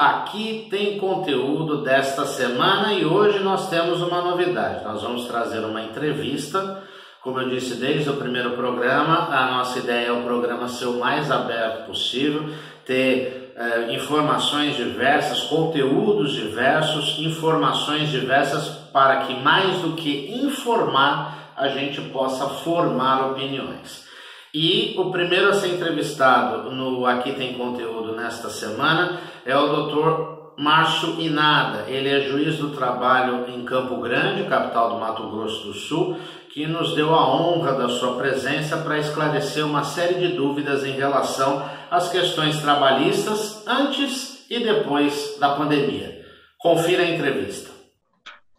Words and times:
Aqui 0.00 0.66
Tem 0.70 0.96
Conteúdo 0.96 1.82
desta 1.82 2.24
semana 2.24 2.94
e 2.94 3.04
hoje 3.04 3.40
nós 3.40 3.68
temos 3.68 4.00
uma 4.00 4.22
novidade. 4.22 4.82
Nós 4.82 5.02
vamos 5.02 5.26
trazer 5.26 5.58
uma 5.58 5.82
entrevista. 5.82 6.82
Como 7.22 7.38
eu 7.38 7.50
disse 7.50 7.74
desde 7.74 8.08
o 8.08 8.16
primeiro 8.16 8.52
programa, 8.52 9.28
a 9.30 9.50
nossa 9.50 9.78
ideia 9.78 10.06
é 10.06 10.12
o 10.12 10.22
programa 10.22 10.68
ser 10.68 10.86
o 10.86 10.98
mais 10.98 11.30
aberto 11.30 11.84
possível, 11.84 12.48
ter 12.86 13.52
eh, 13.54 13.92
informações 13.92 14.74
diversas, 14.74 15.42
conteúdos 15.42 16.32
diversos, 16.32 17.18
informações 17.18 18.08
diversas 18.08 18.68
para 18.90 19.16
que 19.26 19.34
mais 19.34 19.82
do 19.82 19.92
que 19.96 20.32
informar, 20.42 21.52
a 21.58 21.68
gente 21.68 22.00
possa 22.08 22.48
formar 22.48 23.32
opiniões. 23.32 24.08
E 24.52 24.94
o 24.98 25.12
primeiro 25.12 25.48
a 25.48 25.54
ser 25.54 25.68
entrevistado 25.68 26.72
no 26.72 27.06
Aqui 27.06 27.32
Tem 27.32 27.54
Conteúdo 27.54 28.16
nesta 28.16 28.50
semana 28.50 29.20
é 29.46 29.56
o 29.56 29.68
Dr. 29.68 30.40
Márcio 30.58 31.20
Inada. 31.20 31.84
Ele 31.88 32.08
é 32.08 32.28
juiz 32.28 32.56
do 32.56 32.70
trabalho 32.70 33.48
em 33.48 33.64
Campo 33.64 34.00
Grande, 34.00 34.48
capital 34.48 34.90
do 34.90 34.98
Mato 34.98 35.28
Grosso 35.30 35.68
do 35.68 35.72
Sul, 35.72 36.16
que 36.52 36.66
nos 36.66 36.96
deu 36.96 37.14
a 37.14 37.32
honra 37.32 37.74
da 37.74 37.88
sua 37.88 38.16
presença 38.16 38.78
para 38.78 38.98
esclarecer 38.98 39.64
uma 39.64 39.84
série 39.84 40.14
de 40.14 40.34
dúvidas 40.34 40.84
em 40.84 40.92
relação 40.92 41.64
às 41.88 42.10
questões 42.10 42.60
trabalhistas 42.60 43.64
antes 43.68 44.46
e 44.50 44.58
depois 44.58 45.36
da 45.38 45.50
pandemia. 45.50 46.24
Confira 46.58 47.04
a 47.04 47.08
entrevista. 47.08 47.79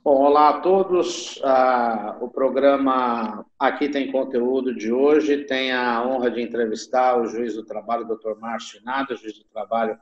Bom, 0.04 0.16
olá 0.16 0.50
a 0.50 0.60
todos. 0.62 1.40
Ah, 1.44 2.18
o 2.20 2.28
programa 2.28 3.46
Aqui 3.60 3.88
Tem 3.88 4.12
Conteúdo 4.12 4.74
de 4.74 4.92
hoje 4.92 5.46
tem 5.46 5.72
a 5.72 6.04
honra 6.04 6.32
de 6.32 6.42
entrevistar 6.42 7.22
o 7.22 7.28
juiz 7.28 7.54
do 7.54 7.64
trabalho, 7.64 8.08
Dr. 8.08 8.34
Márcio 8.40 8.82
Nada, 8.84 9.16
juiz 9.16 9.38
do 9.38 9.46
trabalho 9.46 9.96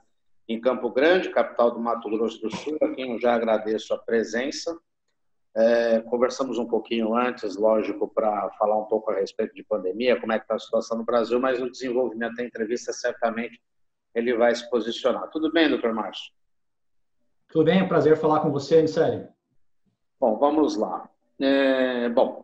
em 0.48 0.58
Campo 0.62 0.90
Grande, 0.90 1.30
capital 1.32 1.72
do 1.72 1.82
Mato 1.82 2.10
Grosso 2.10 2.40
do 2.40 2.50
Sul, 2.50 2.78
a 2.82 2.96
quem 2.96 3.12
eu 3.12 3.20
já 3.20 3.36
agradeço 3.36 3.94
a 3.94 3.98
presença. 3.98 4.74
É, 5.54 6.00
conversamos 6.04 6.58
um 6.58 6.66
pouquinho 6.66 7.14
antes, 7.14 7.58
lógico, 7.58 8.08
para 8.08 8.50
falar 8.52 8.78
um 8.78 8.86
pouco 8.86 9.12
a 9.12 9.16
respeito 9.16 9.54
de 9.54 9.66
pandemia, 9.66 10.18
como 10.18 10.32
é 10.32 10.38
que 10.38 10.46
está 10.46 10.56
a 10.56 10.60
situação 10.60 10.98
no 10.98 11.04
Brasil, 11.04 11.42
mas 11.42 11.60
no 11.60 11.70
desenvolvimento 11.70 12.36
da 12.36 12.46
entrevista, 12.46 12.94
certamente, 12.94 13.60
ele 14.16 14.34
vai 14.34 14.56
se 14.56 14.68
posicionar. 14.70 15.30
Tudo 15.30 15.52
bem, 15.52 15.68
doutor 15.68 15.94
Márcio? 15.94 16.32
Tudo 17.50 17.66
bem, 17.66 17.82
é 17.82 17.84
um 17.84 17.88
prazer 17.90 18.16
falar 18.16 18.40
com 18.40 18.50
você, 18.50 18.82
Nissério. 18.82 19.28
Bom, 20.20 20.38
vamos 20.38 20.76
lá. 20.76 21.10
É, 21.40 22.10
bom, 22.10 22.44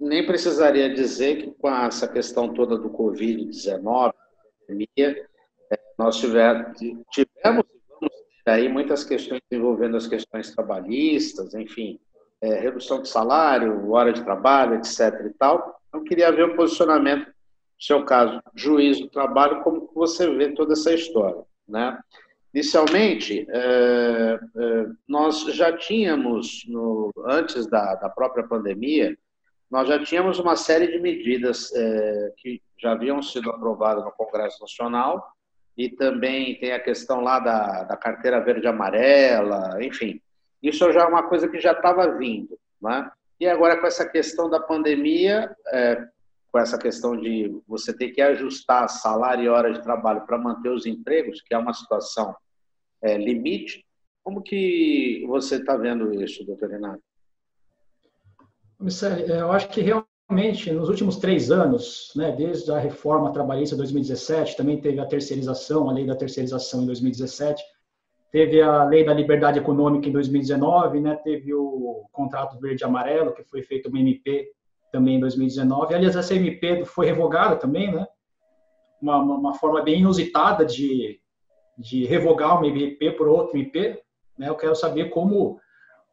nem 0.00 0.24
precisaria 0.24 0.92
dizer 0.92 1.36
que 1.36 1.50
com 1.50 1.68
essa 1.68 2.08
questão 2.08 2.54
toda 2.54 2.78
do 2.78 2.88
Covid-19, 2.88 4.14
pandemia, 4.66 5.28
é, 5.70 5.78
nós 5.98 6.16
tivemos, 6.16 6.78
tivemos 7.10 7.66
aí 8.46 8.68
muitas 8.68 9.04
questões 9.04 9.42
envolvendo 9.52 9.96
as 9.96 10.06
questões 10.06 10.54
trabalhistas, 10.54 11.54
enfim, 11.54 12.00
é, 12.40 12.54
redução 12.54 13.02
de 13.02 13.08
salário, 13.08 13.90
hora 13.90 14.12
de 14.12 14.24
trabalho, 14.24 14.76
etc. 14.76 15.26
e 15.26 15.34
tal. 15.34 15.78
Eu 15.92 16.02
queria 16.02 16.32
ver 16.32 16.44
o 16.44 16.56
posicionamento, 16.56 17.26
no 17.26 17.82
seu 17.82 18.04
caso, 18.04 18.42
juiz 18.54 18.98
do 18.98 19.10
trabalho, 19.10 19.62
como 19.62 19.90
você 19.94 20.30
vê 20.34 20.52
toda 20.52 20.72
essa 20.72 20.94
história, 20.94 21.42
né? 21.68 21.98
Inicialmente, 22.52 23.46
é, 23.48 24.40
é, 24.56 24.86
nós 25.06 25.42
já 25.54 25.76
tínhamos, 25.76 26.66
antes 27.26 27.66
da, 27.66 28.10
própria 28.14 28.46
pandemia, 28.46 29.16
nós 29.70 29.86
já 29.86 30.02
tínhamos 30.02 30.40
uma 30.40 30.56
série 30.56 30.88
de 30.88 30.98
medidas 30.98 31.72
é, 31.72 32.32
que 32.36 32.60
já 32.76 32.92
haviam 32.92 33.22
sido 33.22 33.50
aprovadas 33.50 34.04
no 34.04 34.10
Congresso 34.10 34.60
Nacional 34.60 35.32
e 35.76 35.88
também 35.88 36.58
tem 36.58 36.72
a 36.72 36.80
questão 36.80 37.20
lá 37.20 37.38
da, 37.38 37.96
carteira 37.96 38.40
verde-amarela, 38.40 39.78
enfim. 39.80 40.20
Isso 40.60 40.90
já 40.92 41.02
é 41.02 41.06
uma 41.06 41.22
coisa 41.22 41.48
que 41.48 41.60
já 41.60 41.70
estava 41.70 42.18
vindo. 42.18 42.58
Né? 42.82 43.08
E 43.38 43.46
agora, 43.46 43.78
com 43.78 43.86
essa 43.86 44.06
questão 44.06 44.50
da 44.50 44.58
pandemia, 44.58 45.54
com 46.50 46.58
essa 46.58 46.76
questão 46.76 47.16
de 47.16 47.60
você 47.66 47.96
ter 47.96 48.10
que 48.10 48.20
ajustar 48.20 48.88
salário 48.88 49.44
e 49.44 49.48
hora 49.48 49.72
de 49.72 49.82
trabalho 49.82 50.26
para 50.26 50.38
manter 50.38 50.70
os 50.70 50.84
empregos, 50.84 51.40
que 51.42 51.54
é 51.54 51.58
uma 51.58 51.72
situação 51.72 52.34
é, 53.02 53.16
limite. 53.16 53.84
Como 54.22 54.42
que 54.42 55.24
você 55.26 55.56
está 55.56 55.76
vendo 55.76 56.12
isso, 56.22 56.44
doutor 56.44 56.70
Renato? 56.70 57.02
É, 59.28 59.40
eu 59.40 59.52
acho 59.52 59.68
que 59.68 59.80
realmente 59.80 60.72
nos 60.72 60.88
últimos 60.88 61.16
três 61.16 61.50
anos, 61.50 62.12
né, 62.16 62.32
desde 62.32 62.70
a 62.72 62.78
reforma 62.78 63.32
trabalhista 63.32 63.76
2017, 63.76 64.56
também 64.56 64.80
teve 64.80 64.98
a 65.00 65.06
terceirização, 65.06 65.88
a 65.88 65.92
lei 65.92 66.06
da 66.06 66.16
terceirização 66.16 66.82
em 66.82 66.86
2017, 66.86 67.62
teve 68.32 68.60
a 68.60 68.84
lei 68.84 69.04
da 69.04 69.12
liberdade 69.12 69.58
econômica 69.58 70.08
em 70.08 70.12
2019, 70.12 71.00
né, 71.00 71.16
teve 71.22 71.52
o 71.54 72.06
contrato 72.12 72.58
verde 72.58 72.82
e 72.82 72.86
amarelo, 72.86 73.34
que 73.34 73.44
foi 73.44 73.62
feito 73.62 73.88
uma 73.88 74.00
MP 74.00 74.50
também 74.90 75.16
em 75.16 75.20
2019. 75.20 75.94
Aliás, 75.94 76.16
essa 76.16 76.34
MP 76.34 76.84
foi 76.84 77.06
revogada 77.06 77.56
também, 77.56 77.92
né? 77.92 78.06
Uma, 79.00 79.18
uma, 79.18 79.54
forma 79.54 79.82
bem 79.82 80.00
inusitada 80.00 80.64
de, 80.64 81.18
de 81.78 82.04
revogar 82.04 82.58
uma 82.58 82.66
MP 82.66 83.10
por 83.12 83.28
outra 83.28 83.58
MP. 83.58 84.02
Né? 84.36 84.48
Eu 84.48 84.56
quero 84.56 84.74
saber 84.76 85.06
como 85.08 85.58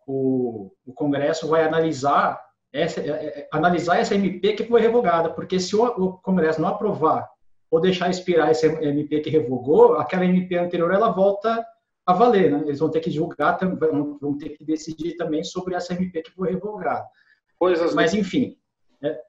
o, 0.06 0.72
o 0.86 0.94
Congresso 0.94 1.48
vai 1.48 1.66
analisar 1.66 2.42
essa, 2.72 3.02
é, 3.02 3.10
é, 3.10 3.48
analisar 3.52 3.98
essa 3.98 4.16
MP 4.16 4.54
que 4.54 4.64
foi 4.64 4.80
revogada, 4.80 5.30
porque 5.30 5.60
se 5.60 5.76
o, 5.76 5.84
o 5.84 6.14
Congresso 6.20 6.62
não 6.62 6.70
aprovar 6.70 7.30
ou 7.70 7.82
deixar 7.82 8.10
expirar 8.10 8.50
essa 8.50 8.68
MP 8.68 9.20
que 9.20 9.30
revogou, 9.30 9.96
aquela 9.98 10.26
MP 10.26 10.56
anterior 10.56 10.94
ela 10.94 11.12
volta 11.12 11.66
a 12.06 12.14
valer, 12.14 12.50
né? 12.50 12.62
Eles 12.66 12.80
vão 12.80 12.90
ter 12.90 13.02
que 13.02 13.12
julgar, 13.12 13.60
vão 14.22 14.38
ter 14.38 14.50
que 14.50 14.64
decidir 14.64 15.18
também 15.18 15.44
sobre 15.44 15.76
essa 15.76 15.94
MP 15.94 16.22
que 16.22 16.32
foi 16.32 16.52
revogada. 16.52 17.06
Coisas 17.60 17.94
Mas, 17.94 18.14
enfim, 18.14 18.57
é, 19.02 19.20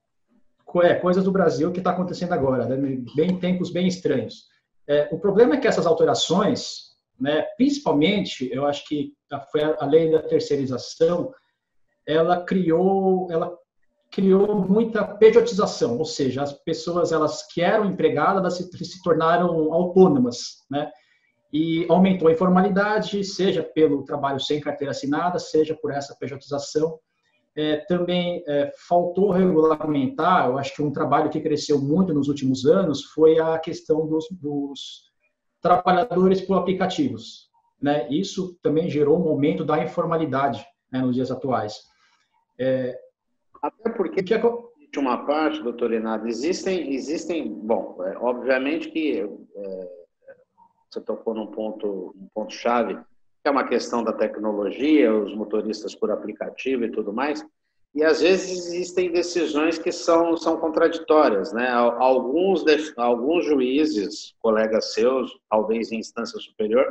é, 0.83 0.95
coisas 0.95 1.25
do 1.25 1.33
Brasil 1.33 1.73
que 1.73 1.79
está 1.79 1.91
acontecendo 1.91 2.33
agora, 2.33 2.67
né? 2.67 2.77
bem 3.15 3.39
tempos 3.39 3.71
bem 3.71 3.87
estranhos. 3.87 4.47
É, 4.87 5.09
o 5.13 5.19
problema 5.19 5.55
é 5.55 5.59
que 5.59 5.67
essas 5.67 5.87
alterações, 5.87 6.95
né, 7.19 7.43
principalmente, 7.57 8.49
eu 8.53 8.67
acho 8.67 8.87
que 8.87 9.13
foi 9.53 9.63
a, 9.63 9.85
lei 9.85 10.11
da 10.11 10.23
terceirização, 10.23 11.33
ela 12.07 12.43
criou, 12.45 13.31
ela 13.31 13.55
criou 14.11 14.67
muita 14.67 15.05
pejotização, 15.05 15.99
ou 15.99 16.05
seja, 16.07 16.43
as 16.43 16.53
pessoas 16.53 17.13
elas 17.13 17.47
que 17.47 17.61
eram 17.61 17.85
empregadas 17.85 18.39
elas 18.39 18.55
se, 18.57 18.85
se 18.85 19.03
tornaram 19.03 19.73
autônomas, 19.73 20.65
né? 20.71 20.91
E 21.53 21.87
aumentou 21.89 22.29
a 22.29 22.33
informalidade, 22.33 23.25
seja 23.25 23.63
pelo 23.63 24.05
trabalho 24.05 24.39
sem 24.39 24.61
carteira 24.61 24.91
assinada, 24.91 25.39
seja 25.39 25.75
por 25.75 25.91
essa 25.91 26.15
pejotização 26.19 26.99
é, 27.59 27.79
também 27.89 28.45
é, 28.47 28.73
faltou 28.87 29.33
regulamentar, 29.33 30.47
eu 30.47 30.57
acho 30.57 30.73
que 30.77 30.81
um 30.81 30.93
trabalho 30.93 31.29
que 31.29 31.41
cresceu 31.41 31.81
muito 31.81 32.15
nos 32.15 32.29
últimos 32.29 32.65
anos 32.65 33.07
foi 33.07 33.41
a 33.41 33.59
questão 33.59 34.07
dos, 34.07 34.29
dos 34.31 35.11
trabalhadores 35.61 36.41
por 36.41 36.57
aplicativos. 36.57 37.51
Né? 37.83 38.09
Isso 38.11 38.57
também 38.63 38.89
gerou 38.89 39.19
um 39.19 39.29
aumento 39.29 39.65
da 39.65 39.83
informalidade 39.83 40.65
né, 40.93 41.01
nos 41.01 41.17
dias 41.17 41.33
atuais. 41.33 41.83
É, 42.57 42.97
Até 43.61 43.91
porque, 43.91 44.23
que 44.23 44.35
é... 44.35 44.39
de 44.39 44.99
uma 45.01 45.27
parte, 45.27 45.61
doutor 45.61 45.91
Renato, 45.91 46.29
existem, 46.29 46.95
existem 46.95 47.53
bom, 47.53 47.97
é, 48.05 48.17
obviamente 48.19 48.89
que 48.89 49.19
é, 49.57 49.89
você 50.89 51.01
tocou 51.01 51.35
num 51.35 51.49
ponto, 51.49 52.15
um 52.17 52.29
ponto 52.33 52.55
chave, 52.55 52.97
é 53.49 53.51
uma 53.51 53.67
questão 53.67 54.05
da 54.05 54.13
tecnologia, 54.13 55.13
os 55.13 55.35
motoristas 55.35 55.95
por 55.95 56.11
aplicativo 56.11 56.85
e 56.85 56.91
tudo 56.91 57.13
mais. 57.13 57.45
E 57.95 58.05
às 58.05 58.21
vezes 58.21 58.67
existem 58.67 59.11
decisões 59.11 59.79
que 59.79 59.91
são, 59.91 60.37
são 60.37 60.59
contraditórias, 60.59 61.53
né? 61.53 61.69
Alguns, 61.71 62.63
alguns 62.97 63.45
juízes, 63.47 64.35
colegas 64.41 64.93
seus, 64.93 65.37
talvez 65.51 65.91
em 65.91 65.99
instância 65.99 66.39
superior, 66.39 66.87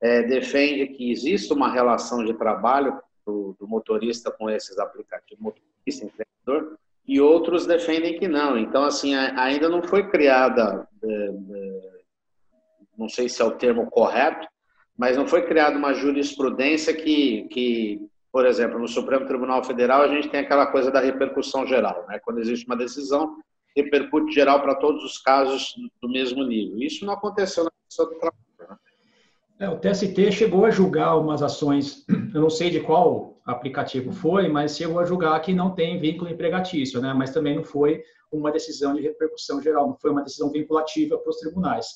é, 0.00 0.22
defende 0.22 0.86
que 0.88 1.10
existe 1.10 1.52
uma 1.52 1.72
relação 1.72 2.22
de 2.24 2.34
trabalho 2.34 3.00
do, 3.26 3.56
do 3.58 3.66
motorista 3.66 4.30
com 4.30 4.50
esses 4.50 4.78
aplicativos, 4.78 5.42
motorista, 5.42 6.04
empreendedor, 6.04 6.78
e 7.06 7.20
outros 7.20 7.66
defendem 7.66 8.18
que 8.18 8.28
não. 8.28 8.58
Então, 8.58 8.84
assim, 8.84 9.14
ainda 9.14 9.68
não 9.68 9.82
foi 9.82 10.08
criada, 10.08 10.86
é, 11.02 11.08
é, 11.08 12.00
não 12.96 13.08
sei 13.08 13.28
se 13.28 13.40
é 13.40 13.44
o 13.44 13.52
termo 13.52 13.90
correto, 13.90 14.46
mas 14.96 15.16
não 15.16 15.26
foi 15.26 15.42
criada 15.42 15.76
uma 15.76 15.92
jurisprudência 15.92 16.94
que, 16.94 17.48
que, 17.48 18.00
por 18.32 18.46
exemplo, 18.46 18.78
no 18.78 18.88
Supremo 18.88 19.26
Tribunal 19.26 19.62
Federal 19.64 20.02
a 20.02 20.08
gente 20.08 20.28
tem 20.28 20.40
aquela 20.40 20.66
coisa 20.66 20.90
da 20.90 21.00
repercussão 21.00 21.66
geral, 21.66 22.04
né? 22.08 22.18
Quando 22.20 22.38
existe 22.38 22.66
uma 22.66 22.76
decisão, 22.76 23.36
repercute 23.76 24.32
geral 24.32 24.60
para 24.62 24.76
todos 24.76 25.04
os 25.04 25.18
casos 25.18 25.74
do 26.00 26.08
mesmo 26.08 26.44
nível. 26.44 26.78
Isso 26.78 27.04
não 27.04 27.14
aconteceu 27.14 27.64
na 27.64 27.70
questão 27.86 28.06
do 28.06 28.18
trabalho. 28.18 28.38
Né? 28.58 28.76
É, 29.58 29.68
o 29.68 29.78
TST 29.78 30.32
chegou 30.32 30.64
a 30.64 30.70
julgar 30.70 31.16
umas 31.16 31.42
ações, 31.42 32.04
eu 32.32 32.40
não 32.40 32.50
sei 32.50 32.70
de 32.70 32.80
qual 32.80 33.40
aplicativo 33.44 34.12
foi, 34.12 34.48
mas 34.48 34.76
chegou 34.76 35.00
a 35.00 35.04
julgar 35.04 35.40
que 35.40 35.52
não 35.52 35.74
tem 35.74 36.00
vínculo 36.00 36.30
empregatício, 36.30 37.00
né? 37.00 37.12
Mas 37.12 37.30
também 37.30 37.56
não 37.56 37.64
foi 37.64 38.02
uma 38.32 38.50
decisão 38.50 38.94
de 38.94 39.02
repercussão 39.02 39.60
geral, 39.60 39.88
não 39.88 39.96
foi 39.96 40.10
uma 40.10 40.22
decisão 40.22 40.50
vinculativa 40.50 41.18
para 41.18 41.30
os 41.30 41.38
tribunais. 41.38 41.86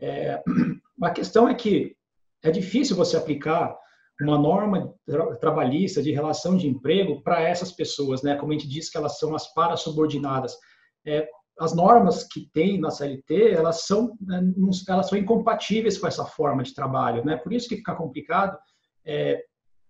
É, 0.00 0.42
a 1.02 1.10
questão 1.10 1.48
é 1.48 1.54
que 1.54 1.96
é 2.42 2.50
difícil 2.50 2.96
você 2.96 3.16
aplicar 3.16 3.76
uma 4.20 4.38
norma 4.38 4.94
tra 5.04 5.36
trabalhista 5.36 6.02
de 6.02 6.10
relação 6.10 6.56
de 6.56 6.66
emprego 6.66 7.22
para 7.22 7.42
essas 7.42 7.72
pessoas, 7.72 8.22
né? 8.22 8.34
Como 8.36 8.52
a 8.52 8.54
gente 8.54 8.68
diz 8.68 8.88
que 8.88 8.96
elas 8.96 9.18
são 9.18 9.34
as 9.34 9.52
parasubordinadas. 9.52 10.56
É, 11.04 11.28
as 11.58 11.74
normas 11.74 12.24
que 12.24 12.48
tem 12.52 12.78
na 12.80 12.90
CLT, 12.90 13.52
elas 13.52 13.86
são, 13.86 14.16
né, 14.20 14.42
elas 14.88 15.08
são 15.08 15.18
incompatíveis 15.18 15.98
com 15.98 16.06
essa 16.06 16.24
forma 16.24 16.62
de 16.62 16.74
trabalho, 16.74 17.24
né? 17.24 17.36
Por 17.36 17.52
isso 17.52 17.68
que 17.68 17.76
fica 17.76 17.94
complicado 17.94 18.58
é, 19.04 19.42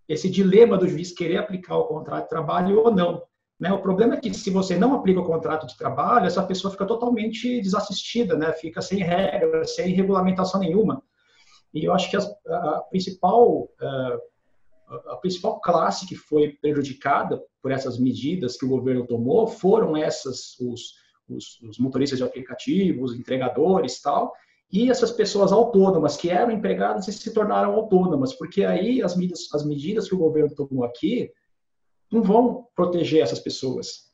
esse 0.08 0.28
dilema 0.31 0.76
do 0.76 0.88
juiz 0.88 1.12
querer 1.12 1.38
aplicar 1.38 1.76
o 1.76 1.87
contrato 1.87 2.25
de 2.25 2.31
trabalho 2.31 2.81
ou 2.81 2.90
não. 2.90 3.22
Né? 3.58 3.72
O 3.72 3.81
problema 3.81 4.14
é 4.14 4.20
que 4.20 4.32
se 4.34 4.50
você 4.50 4.76
não 4.76 4.94
aplica 4.94 5.20
o 5.20 5.25
contrato 5.25 5.66
de 5.66 5.76
trabalho, 5.76 6.26
essa 6.26 6.42
pessoa 6.42 6.70
fica 6.70 6.84
totalmente 6.84 7.60
desassistida, 7.60 8.37
né? 8.37 8.52
Fica 8.52 8.82
sem 8.82 8.99
regra, 8.99 9.64
sem 9.64 9.94
regulamentação 9.94 10.60
nenhuma. 10.60 11.02
E 11.76 11.84
eu 11.84 11.93
acho 11.93 12.11
que 12.11 12.17
a, 12.17 12.20
a 12.20 12.81
principal 12.90 13.69
a 14.88 15.17
principal 15.17 15.61
classe 15.61 16.06
que 16.06 16.14
foi 16.14 16.52
prejudicada 16.61 17.43
por 17.61 17.73
essas 17.73 17.99
medidas 17.99 18.56
que 18.56 18.64
o 18.64 18.69
governo 18.69 19.05
tomou 19.05 19.49
foram 19.49 19.96
essas 19.96 20.56
os 20.61 20.94
os, 21.28 21.61
os 21.62 21.78
motoristas 21.78 22.19
de 22.19 22.25
aplicativos, 22.25 23.14
entregadores 23.14 24.00
tal, 24.00 24.32
e 24.73 24.90
essas 24.90 25.11
pessoas 25.11 25.52
autônomas 25.52 26.17
que 26.17 26.28
eram 26.28 26.50
empregadas 26.50 27.06
e 27.08 27.12
se 27.12 27.32
tornaram 27.32 27.73
autônomas, 27.75 28.34
porque 28.34 28.64
aí 28.64 29.02
as 29.02 29.17
medidas, 29.17 29.52
as 29.52 29.64
medidas 29.64 30.08
que 30.08 30.14
o 30.14 30.19
governo 30.19 30.55
tomou 30.55 30.84
aqui 30.84 31.31
não 32.11 32.23
vão 32.23 32.67
proteger 32.75 33.23
essas 33.23 33.38
pessoas. 33.38 34.06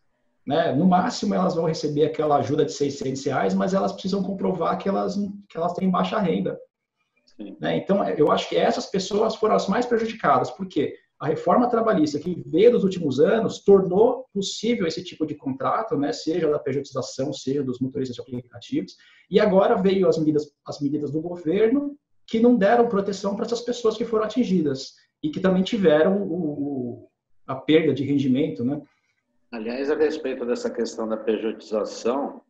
Né? 0.47 0.75
No 0.75 0.87
máximo, 0.87 1.35
elas 1.35 1.55
vão 1.55 1.67
receber 1.67 2.07
aquela 2.07 2.37
ajuda 2.37 2.65
de 2.65 2.73
600 2.73 3.25
reais, 3.25 3.55
mas 3.55 3.73
elas 3.73 3.93
precisam 3.93 4.23
comprovar 4.23 4.77
que 4.79 4.89
elas, 4.89 5.17
que 5.49 5.57
elas 5.57 5.73
têm 5.73 5.91
baixa 5.91 6.19
renda. 6.19 6.59
Né? 7.61 7.77
Então, 7.77 8.07
eu 8.11 8.31
acho 8.31 8.49
que 8.49 8.57
essas 8.57 8.87
pessoas 8.87 9.35
foram 9.37 9.55
as 9.55 9.69
mais 9.69 9.87
prejudicadas. 9.87 10.51
Por 10.51 10.67
quê? 10.67 10.97
a 11.23 11.29
reforma 11.29 11.71
trabalhista 11.71 12.19
que 12.19 12.43
veio 12.45 12.73
dos 12.73 12.83
últimos 12.83 13.21
anos 13.21 13.61
tornou 13.61 14.27
possível 14.35 14.89
esse 14.89 15.05
tipo 15.05 15.25
de 15.25 15.37
contrato, 15.37 15.97
né, 15.97 16.13
seja 16.13 16.51
da 16.51 16.59
pejotização, 16.59 17.33
seja 17.33 17.63
dos 17.63 17.79
motoristas 17.79 18.17
de 18.17 18.21
aplicativos, 18.21 18.97
e 19.31 19.39
agora 19.39 19.81
veio 19.81 20.09
as 20.09 20.19
medidas, 20.19 20.53
as 20.67 20.81
medidas 20.81 21.13
do 21.13 21.21
governo 21.21 21.97
que 22.27 22.41
não 22.41 22.57
deram 22.57 22.89
proteção 22.89 23.37
para 23.37 23.45
essas 23.45 23.61
pessoas 23.61 23.97
que 23.97 24.05
foram 24.05 24.25
atingidas 24.25 24.95
e 25.23 25.31
que 25.31 25.39
também 25.39 25.63
tiveram 25.63 26.23
o, 26.23 27.09
a 27.47 27.55
perda 27.55 27.95
de 27.95 28.03
rendimento, 28.03 28.65
né? 28.65 28.83
Aliás, 29.53 29.93
a 29.93 29.95
respeito 29.95 30.45
dessa 30.45 30.71
questão 30.71 31.07
da 31.07 31.17
pejotização, 31.17 32.41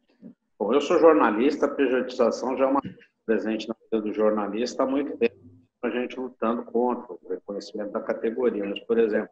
bom, 0.58 0.72
eu 0.72 0.80
sou 0.80 0.98
jornalista, 0.98 1.66
a 1.66 1.74
pejotização 1.74 2.56
já 2.56 2.64
é 2.64 2.68
uma 2.68 2.80
presente 3.26 3.68
na 3.68 3.74
do 4.00 4.12
jornalista 4.12 4.82
há 4.82 4.86
muito 4.86 5.16
tempo 5.16 5.34
a 5.82 5.90
gente 5.90 6.18
lutando 6.18 6.62
contra 6.62 7.12
o 7.12 7.20
reconhecimento 7.28 7.90
da 7.90 8.00
categoria. 8.00 8.64
Mas, 8.64 8.78
por 8.80 8.98
exemplo, 8.98 9.28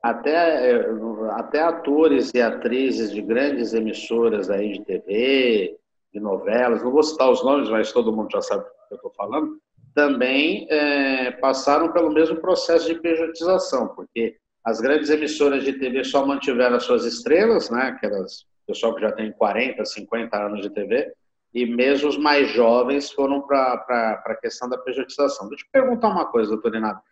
até, 0.00 0.70
é, 0.70 0.86
até 1.30 1.60
atores 1.60 2.30
e 2.32 2.40
atrizes 2.40 3.10
de 3.10 3.20
grandes 3.20 3.74
emissoras 3.74 4.48
aí 4.50 4.72
de 4.72 4.84
TV, 4.84 5.76
de 6.14 6.20
novelas, 6.20 6.82
não 6.82 6.92
vou 6.92 7.02
citar 7.02 7.30
os 7.30 7.44
nomes, 7.44 7.68
mas 7.68 7.92
todo 7.92 8.12
mundo 8.12 8.30
já 8.30 8.40
sabe 8.40 8.62
do 8.62 8.70
que 8.70 8.94
eu 8.94 8.96
estou 8.96 9.12
falando, 9.16 9.58
também 9.92 10.66
é, 10.70 11.32
passaram 11.32 11.92
pelo 11.92 12.12
mesmo 12.12 12.36
processo 12.36 12.86
de 12.86 13.00
pejotização, 13.00 13.88
porque 13.88 14.36
as 14.64 14.80
grandes 14.80 15.10
emissoras 15.10 15.64
de 15.64 15.72
TV 15.72 16.04
só 16.04 16.24
mantiveram 16.24 16.76
as 16.76 16.84
suas 16.84 17.04
estrelas, 17.04 17.68
né, 17.70 17.82
aquelas 17.82 18.44
pessoal 18.70 18.94
que 18.94 19.00
já 19.00 19.10
tem 19.10 19.32
40, 19.32 19.84
50 19.84 20.36
anos 20.36 20.62
de 20.62 20.70
TV, 20.70 21.12
e 21.52 21.66
mesmo 21.66 22.08
os 22.08 22.16
mais 22.16 22.48
jovens 22.50 23.10
foram 23.10 23.42
para 23.42 24.22
a 24.24 24.34
questão 24.36 24.68
da 24.68 24.78
pejotização. 24.78 25.48
Deixa 25.48 25.64
eu 25.64 25.82
perguntar 25.82 26.08
uma 26.08 26.26
coisa, 26.26 26.50
doutor 26.50 26.72
Renato, 26.72 27.02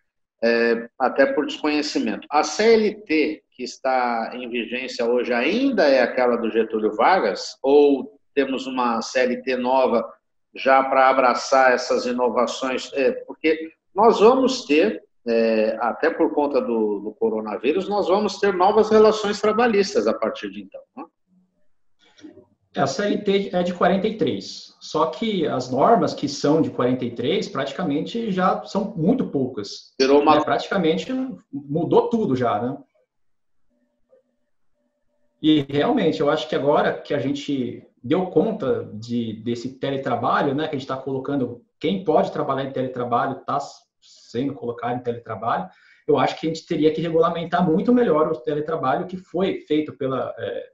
é, 0.42 0.88
até 0.98 1.26
por 1.26 1.46
desconhecimento. 1.46 2.26
A 2.30 2.42
CLT 2.42 3.42
que 3.50 3.64
está 3.64 4.30
em 4.34 4.48
vigência 4.48 5.04
hoje 5.04 5.32
ainda 5.32 5.88
é 5.88 6.00
aquela 6.00 6.36
do 6.36 6.48
Getúlio 6.48 6.94
Vargas 6.94 7.58
ou 7.60 8.18
temos 8.32 8.68
uma 8.68 9.02
CLT 9.02 9.56
nova 9.56 10.08
já 10.54 10.82
para 10.84 11.08
abraçar 11.08 11.72
essas 11.72 12.06
inovações? 12.06 12.92
É, 12.94 13.10
porque 13.26 13.72
nós 13.92 14.20
vamos 14.20 14.64
ter, 14.64 15.02
é, 15.26 15.76
até 15.80 16.08
por 16.08 16.32
conta 16.32 16.60
do, 16.60 17.00
do, 17.00 17.10
coronavírus, 17.18 17.88
nós 17.88 18.06
vamos 18.06 18.38
ter 18.38 18.54
novas 18.54 18.90
relações 18.90 19.40
trabalhistas 19.40 20.06
a 20.06 20.14
partir 20.14 20.50
de 20.50 20.62
então. 20.62 20.80
Né? 20.96 21.04
A 22.76 22.86
CLT 22.86 23.50
é 23.52 23.62
de 23.62 23.72
43, 23.72 24.76
só 24.78 25.06
que 25.06 25.46
as 25.46 25.70
normas 25.70 26.12
que 26.12 26.28
são 26.28 26.60
de 26.60 26.70
43 26.70 27.48
praticamente 27.48 28.30
já 28.30 28.62
são 28.64 28.94
muito 28.94 29.28
poucas. 29.28 29.94
Virou 29.98 30.20
uma... 30.20 30.36
É, 30.36 30.44
praticamente 30.44 31.10
mudou 31.50 32.10
tudo 32.10 32.36
já, 32.36 32.60
né? 32.60 32.76
E 35.40 35.64
realmente, 35.68 36.20
eu 36.20 36.28
acho 36.28 36.48
que 36.48 36.54
agora 36.54 37.00
que 37.00 37.14
a 37.14 37.18
gente 37.18 37.86
deu 38.02 38.26
conta 38.26 38.90
de, 38.94 39.34
desse 39.44 39.78
teletrabalho, 39.78 40.54
né, 40.54 40.64
que 40.64 40.74
a 40.74 40.78
gente 40.78 40.88
está 40.88 40.96
colocando, 40.96 41.62
quem 41.78 42.04
pode 42.04 42.32
trabalhar 42.32 42.64
em 42.64 42.72
teletrabalho 42.72 43.38
está 43.38 43.58
sendo 44.00 44.52
colocado 44.54 44.96
em 44.96 45.02
teletrabalho, 45.02 45.68
eu 46.06 46.18
acho 46.18 46.38
que 46.38 46.46
a 46.46 46.50
gente 46.50 46.66
teria 46.66 46.92
que 46.92 47.00
regulamentar 47.00 47.64
muito 47.64 47.92
melhor 47.92 48.32
o 48.32 48.40
teletrabalho 48.40 49.06
que 49.06 49.16
foi 49.16 49.60
feito 49.60 49.96
pela 49.96 50.34
é, 50.38 50.66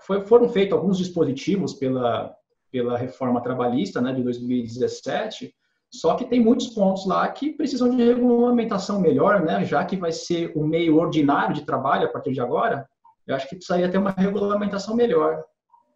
foi, 0.00 0.22
foram 0.22 0.48
feitos 0.48 0.76
alguns 0.76 0.98
dispositivos 0.98 1.74
pela, 1.74 2.34
pela 2.70 2.96
reforma 2.96 3.40
trabalhista 3.40 4.00
né, 4.00 4.12
de 4.12 4.22
2017, 4.22 5.54
só 5.90 6.14
que 6.16 6.24
tem 6.24 6.40
muitos 6.40 6.68
pontos 6.68 7.06
lá 7.06 7.26
que 7.28 7.52
precisam 7.52 7.88
de 7.88 8.02
regulamentação 8.02 9.00
melhor, 9.00 9.42
né, 9.42 9.64
já 9.64 9.84
que 9.84 9.96
vai 9.96 10.12
ser 10.12 10.52
o 10.54 10.64
meio 10.64 10.96
ordinário 10.96 11.54
de 11.54 11.64
trabalho 11.64 12.06
a 12.06 12.10
partir 12.10 12.32
de 12.32 12.40
agora, 12.40 12.86
eu 13.26 13.34
acho 13.34 13.48
que 13.48 13.56
precisaria 13.56 13.90
ter 13.90 13.98
uma 13.98 14.10
regulamentação 14.10 14.94
melhor. 14.94 15.44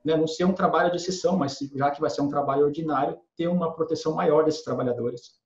Né, 0.04 0.16
não 0.16 0.26
ser 0.26 0.44
um 0.44 0.52
trabalho 0.52 0.90
de 0.90 0.96
exceção, 0.96 1.36
mas 1.36 1.56
já 1.76 1.90
que 1.90 2.00
vai 2.00 2.10
ser 2.10 2.22
um 2.22 2.28
trabalho 2.28 2.64
ordinário, 2.64 3.16
ter 3.36 3.46
uma 3.46 3.72
proteção 3.72 4.14
maior 4.14 4.44
desses 4.44 4.64
trabalhadores. 4.64 5.41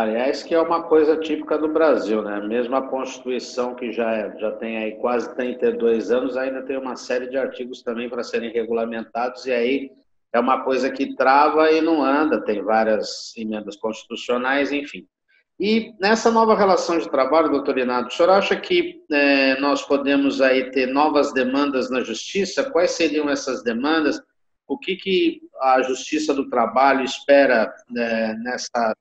Aliás, 0.00 0.42
que 0.42 0.54
é 0.54 0.60
uma 0.60 0.84
coisa 0.84 1.14
típica 1.18 1.58
do 1.58 1.68
Brasil, 1.68 2.22
né? 2.22 2.40
Mesmo 2.40 2.74
a 2.74 2.88
Constituição, 2.88 3.74
que 3.74 3.92
já, 3.92 4.10
é, 4.10 4.38
já 4.38 4.50
tem 4.52 4.78
aí 4.78 4.92
quase 4.92 5.34
32 5.34 6.10
anos, 6.10 6.38
ainda 6.38 6.62
tem 6.62 6.78
uma 6.78 6.96
série 6.96 7.28
de 7.28 7.36
artigos 7.36 7.82
também 7.82 8.08
para 8.08 8.22
serem 8.22 8.50
regulamentados, 8.50 9.44
e 9.44 9.52
aí 9.52 9.90
é 10.32 10.40
uma 10.40 10.64
coisa 10.64 10.90
que 10.90 11.14
trava 11.16 11.70
e 11.70 11.82
não 11.82 12.02
anda, 12.02 12.42
tem 12.42 12.62
várias 12.62 13.36
emendas 13.36 13.76
constitucionais, 13.76 14.72
enfim. 14.72 15.06
E 15.58 15.92
nessa 16.00 16.30
nova 16.30 16.56
relação 16.56 16.96
de 16.96 17.10
trabalho, 17.10 17.50
doutor 17.50 17.76
Inato, 17.76 18.08
o 18.08 18.10
senhor 18.10 18.30
acha 18.30 18.56
que 18.56 19.04
é, 19.12 19.60
nós 19.60 19.82
podemos 19.82 20.40
aí 20.40 20.70
ter 20.70 20.86
novas 20.86 21.30
demandas 21.34 21.90
na 21.90 22.00
justiça? 22.02 22.70
Quais 22.70 22.92
seriam 22.92 23.28
essas 23.28 23.62
demandas? 23.62 24.18
O 24.66 24.78
que, 24.78 24.96
que 24.96 25.42
a 25.60 25.82
Justiça 25.82 26.32
do 26.32 26.48
Trabalho 26.48 27.04
espera 27.04 27.70
é, 27.94 28.34
nessa 28.36 28.94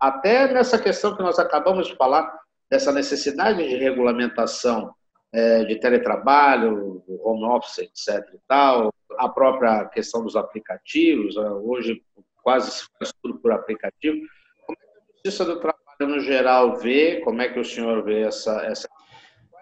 até 0.00 0.52
nessa 0.52 0.78
questão 0.78 1.16
que 1.16 1.22
nós 1.22 1.38
acabamos 1.38 1.86
de 1.86 1.96
falar, 1.96 2.32
dessa 2.70 2.90
necessidade 2.90 3.58
de 3.58 3.76
regulamentação 3.76 4.94
é, 5.32 5.64
de 5.64 5.76
teletrabalho, 5.76 7.02
home 7.22 7.44
office, 7.44 7.78
etc. 7.78 8.26
e 8.34 8.38
tal, 8.48 8.92
a 9.18 9.28
própria 9.28 9.84
questão 9.86 10.22
dos 10.24 10.36
aplicativos, 10.36 11.36
é, 11.36 11.50
hoje 11.50 12.02
quase 12.42 12.70
se 12.70 12.86
faz 12.98 13.12
tudo 13.22 13.38
por 13.38 13.52
aplicativo. 13.52 14.16
Como 14.66 14.78
é 14.78 14.86
que 14.86 14.98
a 14.98 15.12
Justiça 15.12 15.44
do 15.44 15.60
Trabalho, 15.60 16.16
no 16.16 16.20
geral, 16.20 16.76
vê? 16.76 17.20
Como 17.20 17.40
é 17.40 17.48
que 17.48 17.58
o 17.58 17.64
senhor 17.64 18.02
vê 18.02 18.22
essa, 18.22 18.64
essa 18.64 18.88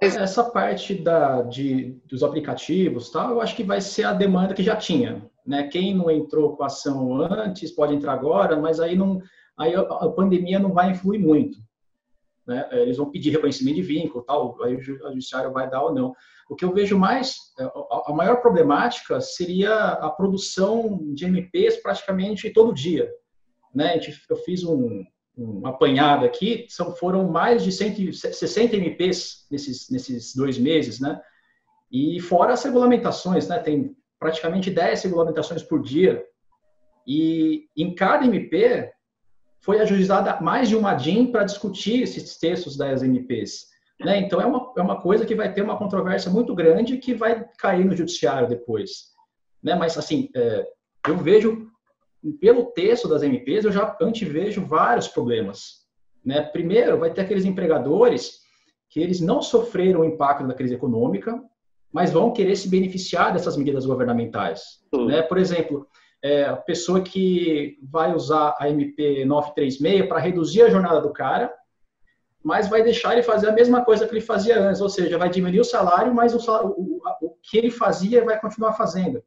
essa 0.03 0.43
parte 0.43 0.95
da, 0.95 1.43
de, 1.43 1.97
dos 2.07 2.25
aplicativos, 2.25 3.09
tal, 3.11 3.31
eu 3.31 3.41
acho 3.41 3.55
que 3.55 3.63
vai 3.63 3.81
ser 3.81 4.03
a 4.03 4.13
demanda 4.13 4.53
que 4.53 4.63
já 4.63 4.75
tinha. 4.75 5.25
Né? 5.47 5.69
Quem 5.69 5.95
não 5.95 6.11
entrou 6.11 6.57
com 6.57 6.65
a 6.65 6.67
ação 6.67 7.23
antes 7.23 7.71
pode 7.71 7.95
entrar 7.95 8.15
agora, 8.15 8.57
mas 8.57 8.81
aí 8.81 8.97
não, 8.97 9.23
aí 9.63 9.75
a, 9.75 9.85
pandemia 10.11 10.59
não 10.59 10.73
vai 10.73 10.91
influir 10.91 11.19
muito. 11.19 11.59
Né? 12.47 12.69
Eles 12.73 12.97
vão 12.97 13.11
pedir 13.11 13.31
reconhecimento 13.31 13.77
de 13.77 13.83
vínculo, 13.83 14.25
tal, 14.25 14.61
aí 14.63 14.75
o 14.75 14.81
judiciário 14.81 15.53
vai 15.53 15.71
dar 15.71 15.83
ou 15.83 15.95
não. 15.95 16.15
O 16.51 16.57
que 16.57 16.65
eu 16.65 16.75
vejo 16.75 16.99
mais, 16.99 17.37
é, 17.59 17.65
a 18.07 18.13
maior 18.13 18.41
problemática 18.43 19.21
seria 19.21 19.75
a 19.75 20.11
produção 20.11 20.99
de 21.15 21.25
MPs 21.25 21.77
praticamente 21.77 22.51
todo 22.51 22.75
dia. 22.75 23.11
Né? 23.75 23.99
Eu 24.29 24.37
fiz 24.37 24.65
um, 24.65 25.05
um 25.37 25.67
apanhado 25.67 26.27
aqui, 26.27 26.67
são, 26.69 26.95
foram 26.95 27.29
mais 27.29 27.65
de 27.65 27.73
160 27.73 28.77
MPs 28.77 29.47
nesses, 29.51 29.89
nesses 29.91 30.35
dois 30.35 30.59
meses, 30.59 31.01
né? 31.01 31.21
E 31.91 32.21
fora 32.21 32.53
as 32.55 32.63
regulamentações, 32.63 33.49
né? 33.49 33.59
Tem 33.59 33.97
praticamente 34.19 34.71
10 34.71 35.03
regulamentações 35.03 35.63
por 35.63 35.83
dia. 35.83 36.25
E 37.07 37.67
em 37.77 37.95
cada 37.95 38.25
MP 38.25 38.91
foi 39.63 39.81
ajuizada 39.81 40.41
mais 40.41 40.69
de 40.69 40.77
uma 40.77 40.93
DIN 40.93 41.31
para 41.31 41.45
discutir 41.45 42.03
esses 42.03 42.37
textos 42.37 42.77
das 42.77 43.03
MPs. 43.03 43.69
Né? 44.01 44.19
Então, 44.19 44.41
é 44.41 44.45
uma, 44.45 44.73
é 44.77 44.83
uma 44.83 45.01
coisa 45.01 45.25
que 45.25 45.37
vai 45.37 45.53
ter 45.53 45.63
uma 45.63 45.79
controvérsia 45.79 46.31
muito 46.31 46.53
grande 46.53 46.99
que 46.99 47.15
vai 47.15 47.49
cair 47.59 47.85
no 47.85 47.97
judiciário 47.97 48.49
depois. 48.49 49.13
Né? 49.63 49.77
Mas, 49.77 49.97
assim, 49.97 50.29
é, 50.35 50.67
eu 51.07 51.17
vejo, 51.17 51.69
pelo 52.41 52.67
texto 52.73 53.09
das 53.09 53.23
MPs, 53.23 53.65
eu 53.65 53.71
já 53.71 53.97
antevejo 54.03 54.67
vários 54.67 55.07
problemas. 55.07 55.87
Né? 56.25 56.43
Primeiro, 56.43 56.99
vai 56.99 57.13
ter 57.13 57.21
aqueles 57.21 57.45
empregadores 57.45 58.41
que 58.91 58.99
eles 58.99 59.21
não 59.21 59.41
sofreram 59.41 60.01
o 60.01 60.05
impacto 60.05 60.47
da 60.47 60.55
crise 60.55 60.75
econômica, 60.75 61.41
mas 61.93 62.11
vão 62.11 62.33
querer 62.33 62.57
se 62.57 62.69
beneficiar 62.69 63.33
dessas 63.33 63.57
medidas 63.57 63.87
governamentais. 63.87 64.81
Uhum. 64.93 65.07
Né? 65.07 65.23
Por 65.23 65.39
exemplo, 65.39 65.87
é, 66.23 66.45
a 66.45 66.57
pessoa 66.57 67.01
que 67.01 67.79
vai 67.83 68.15
usar 68.15 68.57
a 68.59 68.69
MP 68.71 69.25
936 69.25 70.07
para 70.07 70.21
reduzir 70.21 70.63
a 70.63 70.71
jornada 70.71 71.01
do 71.01 71.13
cara, 71.13 71.53
mas 72.43 72.69
vai 72.69 72.83
deixar 72.83 73.13
ele 73.13 73.23
fazer 73.23 73.49
a 73.49 73.53
mesma 73.53 73.85
coisa 73.85 74.07
que 74.07 74.13
ele 74.13 74.21
fazia 74.21 74.61
antes, 74.61 74.81
ou 74.81 74.89
seja, 74.89 75.19
vai 75.19 75.29
diminuir 75.29 75.61
o 75.61 75.65
salário, 75.65 76.15
mas 76.15 76.35
o, 76.35 76.41
salário, 76.41 76.71
o, 76.77 77.01
o 77.21 77.37
que 77.43 77.59
ele 77.59 77.71
fazia 77.71 78.25
vai 78.25 78.41
continuar 78.41 78.75
fazendo. 78.75 79.23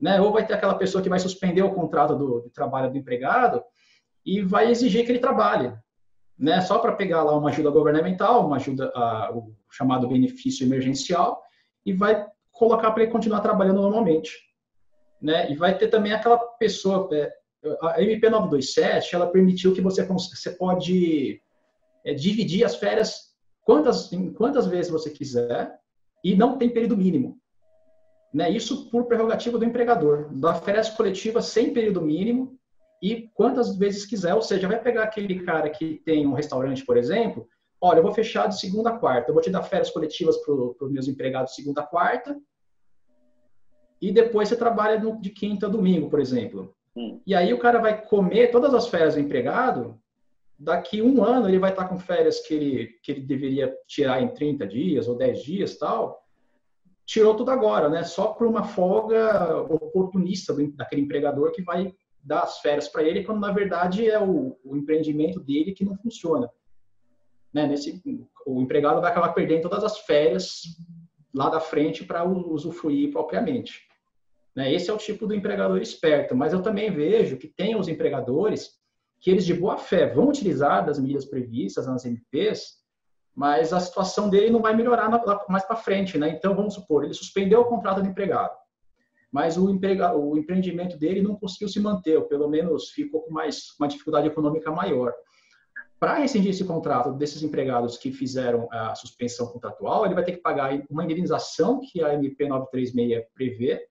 Né? 0.00 0.20
Ou 0.20 0.32
vai 0.32 0.46
ter 0.46 0.54
aquela 0.54 0.74
pessoa 0.74 1.02
que 1.02 1.08
vai 1.08 1.18
suspender 1.18 1.62
o 1.62 1.74
contrato 1.74 2.16
do, 2.16 2.40
do 2.40 2.50
trabalho 2.50 2.90
do 2.90 2.98
empregado 2.98 3.62
e 4.24 4.42
vai 4.42 4.70
exigir 4.70 5.04
que 5.04 5.12
ele 5.12 5.18
trabalhe, 5.18 5.72
né? 6.38 6.60
Só 6.60 6.78
para 6.78 6.92
pegar 6.92 7.22
lá 7.22 7.36
uma 7.36 7.50
ajuda 7.50 7.70
governamental, 7.70 8.46
uma 8.46 8.56
ajuda, 8.56 8.90
a, 8.94 9.30
o 9.32 9.54
chamado 9.70 10.08
benefício 10.08 10.66
emergencial, 10.66 11.40
e 11.86 11.92
vai 11.92 12.26
colocar 12.50 12.90
para 12.90 13.04
ele 13.04 13.12
continuar 13.12 13.40
trabalhando 13.40 13.80
normalmente, 13.80 14.32
né? 15.20 15.50
E 15.50 15.56
vai 15.56 15.76
ter 15.76 15.88
também 15.88 16.12
aquela 16.12 16.38
pessoa, 16.38 17.08
é, 17.12 17.32
a 17.82 18.02
MP 18.02 18.28
927, 18.30 19.14
ela 19.14 19.26
permitiu 19.26 19.74
que 19.74 19.80
você 19.80 20.04
você 20.04 20.50
pode 20.52 21.42
é, 22.04 22.14
dividir 22.14 22.64
as 22.64 22.76
férias 22.76 23.34
quantas 23.62 24.10
quantas 24.36 24.66
vezes 24.66 24.90
você 24.90 25.10
quiser 25.10 25.78
e 26.24 26.34
não 26.34 26.56
tem 26.56 26.70
período 26.70 26.96
mínimo. 26.96 27.38
Né? 28.32 28.48
Isso 28.50 28.88
por 28.90 29.06
prerrogativa 29.06 29.58
do 29.58 29.64
empregador. 29.64 30.28
Dá 30.32 30.54
férias 30.54 30.88
coletivas 30.90 31.46
sem 31.46 31.72
período 31.72 32.00
mínimo 32.00 32.58
e 33.02 33.28
quantas 33.34 33.76
vezes 33.76 34.06
quiser. 34.06 34.34
Ou 34.34 34.42
seja, 34.42 34.68
vai 34.68 34.80
pegar 34.80 35.04
aquele 35.04 35.42
cara 35.42 35.68
que 35.68 36.00
tem 36.04 36.26
um 36.26 36.34
restaurante, 36.34 36.84
por 36.84 36.96
exemplo, 36.96 37.48
olha, 37.80 37.98
eu 37.98 38.02
vou 38.02 38.12
fechar 38.12 38.46
de 38.46 38.60
segunda 38.60 38.90
a 38.90 38.98
quarta, 38.98 39.30
eu 39.30 39.34
vou 39.34 39.42
te 39.42 39.50
dar 39.50 39.62
férias 39.62 39.90
coletivas 39.90 40.36
para 40.38 40.54
os 40.54 40.92
meus 40.92 41.08
empregados 41.08 41.54
segunda 41.54 41.80
a 41.80 41.86
quarta, 41.86 42.38
e 44.00 44.12
depois 44.12 44.48
você 44.48 44.56
trabalha 44.56 44.98
de 45.20 45.30
quinta 45.30 45.66
a 45.66 45.70
domingo, 45.70 46.08
por 46.08 46.20
exemplo. 46.20 46.74
Hum. 46.96 47.20
E 47.26 47.34
aí 47.34 47.52
o 47.52 47.58
cara 47.58 47.78
vai 47.78 48.00
comer 48.00 48.50
todas 48.50 48.72
as 48.74 48.88
férias 48.88 49.14
do 49.14 49.20
empregado, 49.20 50.00
daqui 50.58 51.00
um 51.00 51.24
ano 51.24 51.48
ele 51.48 51.58
vai 51.58 51.70
estar 51.70 51.88
com 51.88 51.98
férias 51.98 52.40
que 52.40 52.54
ele, 52.54 52.86
que 53.02 53.12
ele 53.12 53.20
deveria 53.22 53.74
tirar 53.86 54.22
em 54.22 54.28
30 54.28 54.66
dias 54.66 55.08
ou 55.08 55.16
10 55.16 55.42
dias 55.42 55.78
tal, 55.78 56.22
tirou 57.06 57.34
tudo 57.34 57.50
agora, 57.50 57.88
né? 57.88 58.04
Só 58.04 58.28
por 58.28 58.46
uma 58.46 58.62
folga 58.62 59.62
oportunista 59.62 60.54
daquele 60.74 61.02
empregador 61.02 61.50
que 61.50 61.62
vai 61.62 61.94
dar 62.22 62.42
as 62.42 62.58
férias 62.60 62.88
para 62.88 63.02
ele, 63.02 63.24
quando 63.24 63.40
na 63.40 63.50
verdade 63.50 64.08
é 64.08 64.20
o, 64.20 64.56
o, 64.62 64.76
empreendimento 64.76 65.40
dele 65.40 65.72
que 65.72 65.84
não 65.84 65.96
funciona. 65.96 66.48
Né? 67.52 67.66
Nesse, 67.66 68.00
o 68.46 68.60
empregado 68.60 69.00
vai 69.00 69.10
acabar 69.10 69.32
perdendo 69.32 69.62
todas 69.62 69.82
as 69.82 69.98
férias 70.00 70.62
lá 71.34 71.48
da 71.48 71.58
frente 71.58 72.04
para 72.04 72.22
usufruir 72.24 73.10
propriamente. 73.10 73.89
Né? 74.54 74.72
Esse 74.72 74.90
é 74.90 74.92
o 74.92 74.98
tipo 74.98 75.26
do 75.26 75.34
empregador 75.34 75.80
esperto, 75.80 76.34
mas 76.34 76.52
eu 76.52 76.62
também 76.62 76.90
vejo 76.90 77.36
que 77.36 77.48
tem 77.48 77.76
os 77.76 77.88
empregadores 77.88 78.70
que 79.20 79.30
eles 79.30 79.44
de 79.44 79.54
boa 79.54 79.76
fé 79.76 80.06
vão 80.06 80.28
utilizar 80.28 80.84
das 80.84 80.98
medidas 80.98 81.24
previstas 81.24 81.86
nas 81.86 82.04
MPs 82.04 82.80
mas 83.34 83.72
a 83.72 83.80
situação 83.80 84.28
dele 84.28 84.50
não 84.50 84.60
vai 84.60 84.74
melhorar 84.74 85.08
mais 85.48 85.64
para 85.64 85.76
frente, 85.76 86.18
né? 86.18 86.28
Então, 86.28 86.54
vamos 86.54 86.74
supor, 86.74 87.04
ele 87.04 87.14
suspendeu 87.14 87.60
o 87.60 87.64
contrato 87.64 88.02
do 88.02 88.08
empregado, 88.08 88.54
mas 89.32 89.56
o, 89.56 89.70
emprega, 89.70 90.14
o 90.14 90.36
empreendimento 90.36 90.98
dele 90.98 91.22
não 91.22 91.36
conseguiu 91.36 91.68
se 91.68 91.80
manter, 91.80 92.16
ou 92.16 92.24
pelo 92.24 92.48
menos 92.48 92.90
ficou 92.90 93.22
com 93.22 93.32
mais 93.32 93.68
uma 93.78 93.88
dificuldade 93.88 94.26
econômica 94.26 94.70
maior. 94.70 95.14
Para 95.98 96.14
rescindir 96.14 96.50
esse 96.50 96.64
contrato 96.64 97.12
desses 97.12 97.42
empregados 97.42 97.98
que 97.98 98.10
fizeram 98.10 98.66
a 98.70 98.94
suspensão 98.94 99.46
contratual, 99.46 100.04
ele 100.04 100.14
vai 100.14 100.24
ter 100.24 100.32
que 100.32 100.42
pagar 100.42 100.78
uma 100.90 101.04
indenização 101.04 101.80
que 101.80 102.02
a 102.02 102.14
MP 102.14 102.48
936 102.48 103.24
prevê, 103.34 103.86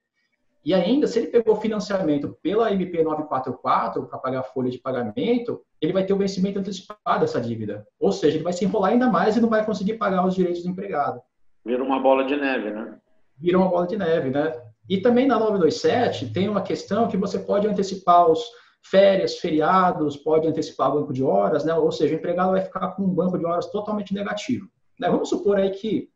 e 0.64 0.74
ainda, 0.74 1.08
se 1.08 1.20
ele 1.20 1.28
pegou 1.28 1.56
financiamento 1.56 2.38
pela 2.42 2.72
MP 2.72 3.02
944 3.02 4.06
para 4.08 4.20
pagar 4.20 4.40
a 4.42 4.44
folha 4.44 4.70
de 4.70 4.78
pagamento, 4.78 5.62
ele 5.82 5.94
vai 5.94 6.06
ter 6.06 6.14
o 6.14 6.18
vencimento 6.18 6.60
antecipado 6.60 7.22
dessa 7.22 7.40
dívida. 7.40 7.88
Ou 8.00 8.12
seja, 8.12 8.36
ele 8.36 8.44
vai 8.44 8.52
se 8.52 8.66
enrolar 8.66 8.92
ainda 8.92 9.08
mais 9.08 9.38
e 9.38 9.42
não 9.42 9.50
vai 9.50 9.66
conseguir 9.66 9.94
pagar 9.94 10.26
os 10.26 10.36
direitos 10.36 10.64
do 10.64 10.70
empregado. 10.70 11.22
Vira 11.66 11.84
uma 11.84 12.00
bola 12.00 12.26
de 12.26 12.36
neve, 12.36 12.72
né? 12.72 12.98
Vira 13.38 13.58
uma 13.58 13.70
bola 13.70 13.88
de 13.88 13.98
neve, 13.98 14.30
né? 14.30 14.62
E 14.90 15.00
também 15.00 15.28
na 15.28 15.40
927 15.40 16.34
tem 16.34 16.50
uma 16.50 16.62
questão 16.62 17.08
que 17.08 17.16
você 17.16 17.40
pode 17.40 17.68
antecipar 17.68 18.30
os 18.30 18.44
férias, 18.82 19.38
feriados, 19.38 20.18
pode 20.18 20.48
antecipar 20.48 20.90
o 20.90 21.00
banco 21.00 21.14
de 21.14 21.24
horas, 21.24 21.64
né? 21.64 21.74
Ou 21.74 21.92
seja, 21.92 22.16
o 22.16 22.18
empregado 22.18 22.52
vai 22.52 22.62
ficar 22.62 22.90
com 22.92 23.04
um 23.04 23.14
banco 23.14 23.38
de 23.38 23.46
horas 23.46 23.68
totalmente 23.68 24.14
negativo. 24.14 24.68
Né? 25.00 25.10
Vamos 25.10 25.30
supor 25.30 25.58
aí 25.58 25.70
que 25.70 26.10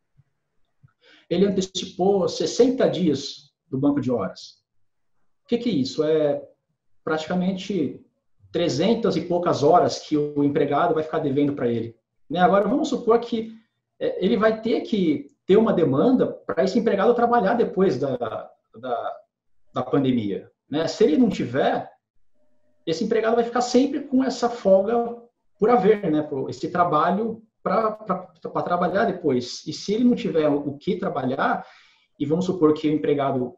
ele 1.29 1.45
antecipou 1.45 2.27
60 2.27 2.89
dias 2.89 3.42
do 3.73 3.79
banco 3.79 3.99
de 3.99 4.11
horas. 4.11 4.61
O 5.43 5.47
que, 5.47 5.57
que 5.57 5.69
é 5.69 5.73
isso? 5.73 6.03
É 6.03 6.41
praticamente 7.03 8.05
300 8.51 9.17
e 9.17 9.21
poucas 9.21 9.63
horas 9.63 9.97
que 9.99 10.15
o 10.15 10.43
empregado 10.43 10.93
vai 10.93 11.03
ficar 11.03 11.17
devendo 11.17 11.53
para 11.53 11.67
ele. 11.67 11.95
Né? 12.29 12.39
Agora, 12.39 12.67
vamos 12.67 12.87
supor 12.87 13.19
que 13.19 13.51
é, 13.99 14.23
ele 14.23 14.37
vai 14.37 14.61
ter 14.61 14.81
que 14.81 15.27
ter 15.47 15.57
uma 15.57 15.73
demanda 15.73 16.27
para 16.27 16.63
esse 16.63 16.77
empregado 16.77 17.15
trabalhar 17.15 17.55
depois 17.55 17.99
da, 17.99 18.15
da, 18.15 19.17
da 19.73 19.81
pandemia. 19.81 20.49
Né? 20.69 20.87
Se 20.87 21.03
ele 21.03 21.17
não 21.17 21.29
tiver, 21.29 21.89
esse 22.85 23.03
empregado 23.03 23.35
vai 23.35 23.43
ficar 23.43 23.61
sempre 23.61 24.01
com 24.01 24.23
essa 24.23 24.49
folga 24.49 25.17
por 25.57 25.71
haver, 25.71 26.11
né? 26.11 26.29
esse 26.47 26.69
trabalho 26.69 27.41
para 27.63 27.91
trabalhar 28.63 29.05
depois. 29.05 29.65
E 29.65 29.73
se 29.73 29.95
ele 29.95 30.03
não 30.03 30.15
tiver 30.15 30.47
o 30.47 30.77
que 30.77 30.97
trabalhar, 30.97 31.65
e 32.19 32.25
vamos 32.25 32.45
supor 32.45 32.73
que 32.73 32.87
o 32.87 32.93
empregado 32.93 33.55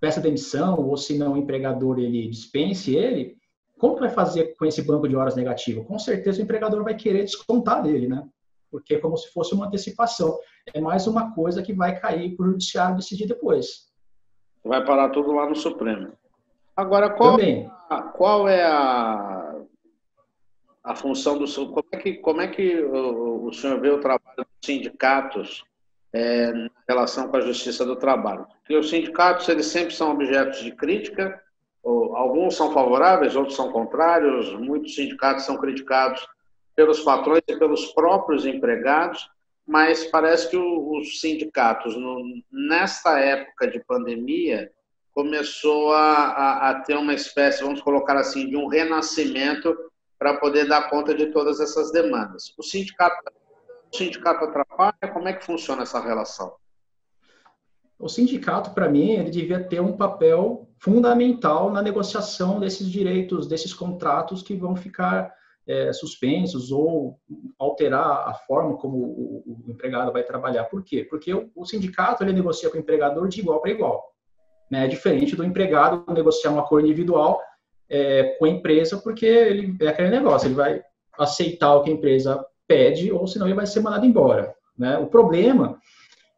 peça 0.00 0.20
demissão, 0.20 0.78
ou 0.78 0.96
se 0.96 1.16
não 1.16 1.32
o 1.32 1.36
empregador 1.36 1.98
ele 1.98 2.28
dispense 2.28 2.94
ele, 2.94 3.36
como 3.78 3.98
vai 3.98 4.08
fazer 4.08 4.54
com 4.56 4.64
esse 4.64 4.82
banco 4.82 5.08
de 5.08 5.16
horas 5.16 5.36
negativo? 5.36 5.84
Com 5.84 5.98
certeza 5.98 6.40
o 6.40 6.42
empregador 6.44 6.82
vai 6.82 6.94
querer 6.94 7.24
descontar 7.24 7.82
dele, 7.82 8.06
né? 8.08 8.26
Porque 8.70 8.94
é 8.94 8.98
como 8.98 9.16
se 9.16 9.30
fosse 9.32 9.54
uma 9.54 9.66
antecipação. 9.66 10.38
É 10.72 10.80
mais 10.80 11.06
uma 11.06 11.34
coisa 11.34 11.62
que 11.62 11.72
vai 11.72 11.98
cair 11.98 12.34
para 12.36 12.46
o 12.46 12.50
judiciário 12.50 12.96
decidir 12.96 13.26
depois. 13.26 13.86
Vai 14.64 14.84
parar 14.84 15.10
tudo 15.10 15.32
lá 15.32 15.48
no 15.48 15.54
Supremo. 15.54 16.12
Agora, 16.74 17.10
qual, 17.10 17.38
a, 17.88 18.02
qual 18.02 18.48
é 18.48 18.64
a, 18.64 19.54
a 20.84 20.94
função 20.94 21.38
do 21.38 21.46
como 21.46 21.88
é 21.92 21.96
que 21.96 22.14
como 22.14 22.40
é 22.40 22.48
que 22.48 22.82
o, 22.82 23.46
o 23.46 23.52
senhor 23.52 23.80
vê 23.80 23.90
o 23.90 24.00
trabalho 24.00 24.36
dos 24.36 24.46
sindicatos 24.62 25.64
é, 26.16 26.50
em 26.50 26.70
relação 26.88 27.28
com 27.28 27.36
a 27.36 27.40
justiça 27.40 27.84
do 27.84 27.96
trabalho? 27.96 28.46
Porque 28.60 28.76
os 28.76 28.90
sindicatos 28.90 29.48
eles 29.48 29.66
sempre 29.66 29.94
são 29.94 30.12
objetos 30.12 30.62
de 30.62 30.72
crítica 30.72 31.40
alguns 32.16 32.56
são 32.56 32.72
favoráveis, 32.72 33.36
outros 33.36 33.56
são 33.56 33.70
contrários, 33.70 34.52
muitos 34.54 34.94
sindicatos 34.94 35.44
são 35.44 35.56
criticados 35.56 36.26
pelos 36.74 37.00
patrões 37.00 37.42
e 37.48 37.58
pelos 37.58 37.86
próprios 37.92 38.44
empregados, 38.44 39.28
mas 39.66 40.04
parece 40.04 40.50
que 40.50 40.56
os 40.56 41.20
sindicatos, 41.20 41.96
nesta 42.50 43.18
época 43.18 43.68
de 43.68 43.80
pandemia, 43.84 44.70
começou 45.12 45.92
a, 45.92 46.26
a, 46.26 46.70
a, 46.70 46.80
ter 46.80 46.96
uma 46.96 47.14
espécie, 47.14 47.62
vamos 47.62 47.80
colocar 47.80 48.16
assim, 48.16 48.48
de 48.48 48.56
um 48.56 48.66
renascimento 48.66 49.74
para 50.18 50.36
poder 50.36 50.68
dar 50.68 50.90
conta 50.90 51.14
de 51.14 51.26
todas 51.26 51.58
essas 51.60 51.90
demandas. 51.90 52.52
O 52.58 52.62
sindicato, 52.62 53.16
o 53.92 53.96
sindicato 53.96 54.44
atrapalha? 54.44 55.12
Como 55.12 55.28
é 55.28 55.32
que 55.32 55.44
funciona 55.44 55.82
essa 55.82 56.00
relação? 56.00 56.54
O 57.98 58.08
sindicato, 58.08 58.70
para 58.70 58.88
mim, 58.88 59.12
ele 59.12 59.30
devia 59.30 59.62
ter 59.62 59.80
um 59.80 59.96
papel 59.96 60.68
fundamental 60.78 61.70
na 61.70 61.80
negociação 61.80 62.60
desses 62.60 62.90
direitos, 62.90 63.46
desses 63.46 63.72
contratos 63.72 64.42
que 64.42 64.54
vão 64.54 64.76
ficar 64.76 65.34
é, 65.66 65.92
suspensos 65.92 66.70
ou 66.70 67.18
alterar 67.58 68.28
a 68.28 68.34
forma 68.34 68.76
como 68.76 68.98
o, 68.98 69.64
o, 69.66 69.70
empregado 69.70 70.12
vai 70.12 70.22
trabalhar. 70.22 70.64
Por 70.64 70.84
quê? 70.84 71.04
Porque 71.08 71.32
o, 71.32 71.50
o 71.54 71.64
sindicato 71.64 72.22
ele 72.22 72.32
negocia 72.32 72.70
com 72.70 72.76
o 72.76 72.80
empregador 72.80 73.26
de 73.28 73.40
igual 73.40 73.60
para 73.60 73.70
igual. 73.70 74.12
Né? 74.70 74.84
É 74.84 74.88
diferente 74.88 75.34
do 75.34 75.44
empregado 75.44 76.04
negociar 76.12 76.52
um 76.52 76.58
acordo 76.58 76.86
individual 76.86 77.40
é, 77.88 78.36
com 78.38 78.44
a 78.44 78.48
empresa, 78.48 78.98
porque 78.98 79.26
ele 79.26 79.76
é 79.80 79.88
aquele 79.88 80.10
negócio, 80.10 80.46
ele 80.46 80.54
vai 80.54 80.82
aceitar 81.18 81.74
o 81.74 81.82
que 81.82 81.90
a 81.90 81.94
empresa 81.94 82.44
pede 82.66 83.12
ou 83.12 83.26
senão 83.26 83.46
ele 83.46 83.54
vai 83.54 83.66
ser 83.66 83.80
mandado 83.80 84.06
embora. 84.06 84.54
Né? 84.76 84.98
O 84.98 85.06
problema 85.06 85.78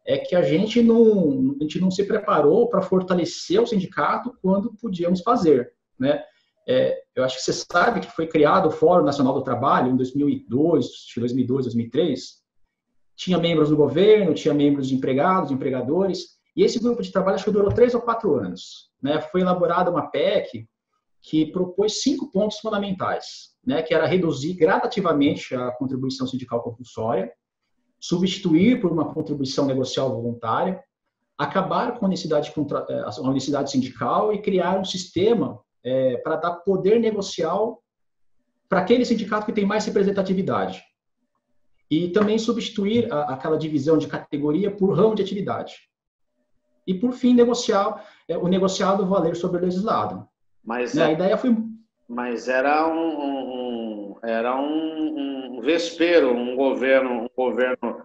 é 0.05 0.17
que 0.17 0.35
a 0.35 0.41
gente 0.41 0.81
não, 0.81 1.55
a 1.59 1.63
gente 1.63 1.79
não 1.79 1.91
se 1.91 2.03
preparou 2.05 2.67
para 2.67 2.81
fortalecer 2.81 3.61
o 3.61 3.67
sindicato 3.67 4.35
quando 4.41 4.73
podíamos 4.73 5.21
fazer, 5.21 5.71
né? 5.99 6.23
É, 6.67 7.01
eu 7.15 7.23
acho 7.23 7.37
que 7.37 7.41
você 7.41 7.53
sabe 7.53 7.99
que 7.99 8.11
foi 8.11 8.27
criado 8.27 8.67
o 8.67 8.71
Fórum 8.71 9.03
Nacional 9.03 9.33
do 9.33 9.41
Trabalho 9.41 9.91
em 9.91 9.95
2002, 9.95 10.85
2002, 11.17 11.65
2003, 11.65 12.43
tinha 13.15 13.39
membros 13.39 13.69
do 13.69 13.75
governo, 13.75 14.35
tinha 14.35 14.53
membros 14.53 14.87
de 14.87 14.93
empregados, 14.93 15.49
empregadores, 15.49 16.37
e 16.55 16.63
esse 16.63 16.79
grupo 16.79 17.01
de 17.01 17.11
trabalho 17.11 17.35
acho 17.35 17.45
que 17.45 17.51
durou 17.51 17.73
três 17.73 17.95
ou 17.95 18.01
quatro 18.01 18.35
anos. 18.35 18.91
Né? 19.01 19.19
Foi 19.19 19.41
elaborada 19.41 19.89
uma 19.89 20.11
PEC 20.11 20.68
que 21.21 21.45
propôs 21.51 22.01
cinco 22.01 22.31
pontos 22.31 22.59
fundamentais, 22.59 23.55
né? 23.65 23.81
que 23.81 23.93
era 23.93 24.07
reduzir 24.07 24.53
gradativamente 24.53 25.53
a 25.55 25.71
contribuição 25.71 26.25
sindical 26.25 26.61
compulsória, 26.61 27.31
substituir 27.99 28.79
por 28.79 28.91
uma 28.91 29.13
contribuição 29.13 29.65
negocial 29.65 30.09
voluntária, 30.09 30.81
acabar 31.37 31.97
com 31.97 32.05
a 32.05 32.07
unicidade, 32.07 32.51
eh, 32.89 33.03
a 33.05 33.29
unicidade 33.29 33.71
sindical 33.71 34.33
e 34.33 34.41
criar 34.41 34.79
um 34.79 34.83
sistema 34.85 35.59
é, 35.83 36.17
para 36.17 36.35
dar 36.35 36.51
poder 36.55 36.99
negocial 36.99 37.81
para 38.67 38.81
aquele 38.81 39.03
sindicato 39.03 39.45
que 39.45 39.53
tem 39.53 39.65
mais 39.65 39.85
representatividade. 39.85 40.83
E 41.89 42.09
também 42.09 42.37
substituir 42.37 43.11
a, 43.11 43.33
aquela 43.33 43.57
divisão 43.57 43.97
de 43.97 44.07
categoria 44.07 44.69
por 44.69 44.95
ramo 44.95 45.15
de 45.15 45.23
atividade. 45.23 45.75
E, 46.85 46.93
por 46.93 47.13
fim, 47.13 47.33
negociar 47.33 48.05
é, 48.27 48.37
o 48.37 48.47
negociado 48.47 49.05
valer 49.07 49.35
sobre 49.35 49.59
o 49.59 49.61
legislado. 49.61 50.27
Mas 50.63 50.93
né? 50.93 51.05
a 51.05 51.11
ideia 51.11 51.37
foi. 51.37 51.55
Mas 52.07 52.47
era 52.47 52.87
um, 52.87 54.13
um 54.13 54.17
era 54.23 54.59
um, 54.59 55.57
um 55.57 55.61
vespero, 55.61 56.33
um 56.33 56.55
governo, 56.55 57.23
um 57.23 57.29
governo 57.35 58.03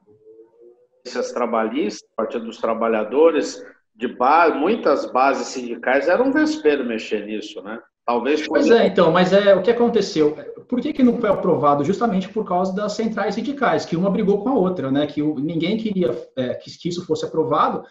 trabalhistas, 1.33 2.09
Partido 2.17 2.47
dos 2.47 2.59
Trabalhadores, 2.59 3.63
de 3.95 4.09
base, 4.09 4.57
muitas 4.57 5.11
bases 5.13 5.49
sindicais 5.49 6.09
eram 6.09 6.29
um 6.29 6.33
vespeiro 6.33 6.85
mexer 6.85 7.27
nisso, 7.27 7.63
né? 7.63 7.79
Talvez. 8.07 8.47
Pois 8.47 8.71
é, 8.71 8.87
então, 8.87 9.11
mas 9.11 9.33
é 9.33 9.55
o 9.55 9.63
que 9.63 9.71
aconteceu. 9.71 10.37
Por 10.69 10.81
que, 10.81 10.93
que 10.93 11.03
não 11.03 11.19
foi 11.19 11.31
aprovado? 11.31 11.85
Justamente 11.85 12.29
por 12.29 12.47
causa 12.47 12.75
das 12.75 12.93
centrais 12.93 13.35
sindicais, 13.35 13.85
que 13.85 13.97
uma 13.97 14.11
brigou 14.11 14.43
com 14.43 14.51
a 14.51 14.55
outra, 14.55 14.91
né? 14.91 15.07
Que 15.07 15.23
o, 15.23 15.39
ninguém 15.39 15.77
queria 15.77 16.11
é, 16.37 16.55
que, 16.55 16.71
que, 16.79 16.89
isso 16.89 17.07
fosse 17.07 17.25
aprovado, 17.25 17.85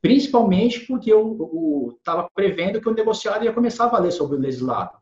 principalmente 0.00 0.86
porque 0.86 1.12
o 1.12 1.94
estava 1.98 2.28
prevendo 2.34 2.80
que 2.80 2.88
o 2.88 2.94
negociado 2.94 3.44
ia 3.44 3.52
começar 3.52 3.84
a 3.84 3.88
valer 3.88 4.12
sobre 4.12 4.36
o 4.36 4.40
legislado. 4.40 4.96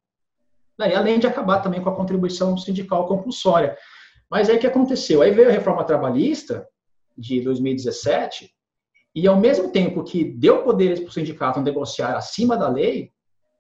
E 0.79 0.95
além 0.95 1.19
de 1.19 1.27
acabar 1.27 1.61
também 1.61 1.83
com 1.83 1.89
a 1.89 1.97
contribuição 1.97 2.57
sindical 2.57 3.07
compulsória. 3.07 3.77
Mas 4.31 4.49
aí 4.49 4.57
o 4.57 4.61
que 4.61 4.67
aconteceu? 4.67 5.23
Aí 5.23 5.31
veio 5.31 5.49
a 5.49 5.53
reforma 5.53 5.85
trabalhista 5.85 6.67
de 7.17 7.41
2017, 7.41 8.51
e 9.15 9.27
ao 9.27 9.37
mesmo 9.37 9.73
tempo 9.73 10.05
que 10.05 10.25
deu 10.25 10.63
poderes 10.63 11.01
para 11.01 11.09
o 11.09 11.13
sindicato 11.13 11.61
negociar 11.61 12.15
acima 12.17 12.55
da 12.55 12.69
lei, 12.69 13.11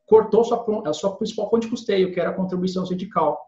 cortou 0.06 0.44
sua, 0.44 0.64
a 0.86 0.92
sua 0.92 1.16
principal 1.16 1.48
fonte 1.48 1.62
de 1.62 1.70
custeio, 1.70 2.12
que 2.12 2.20
era 2.20 2.28
a 2.28 2.34
contribuição 2.34 2.84
sindical. 2.84 3.40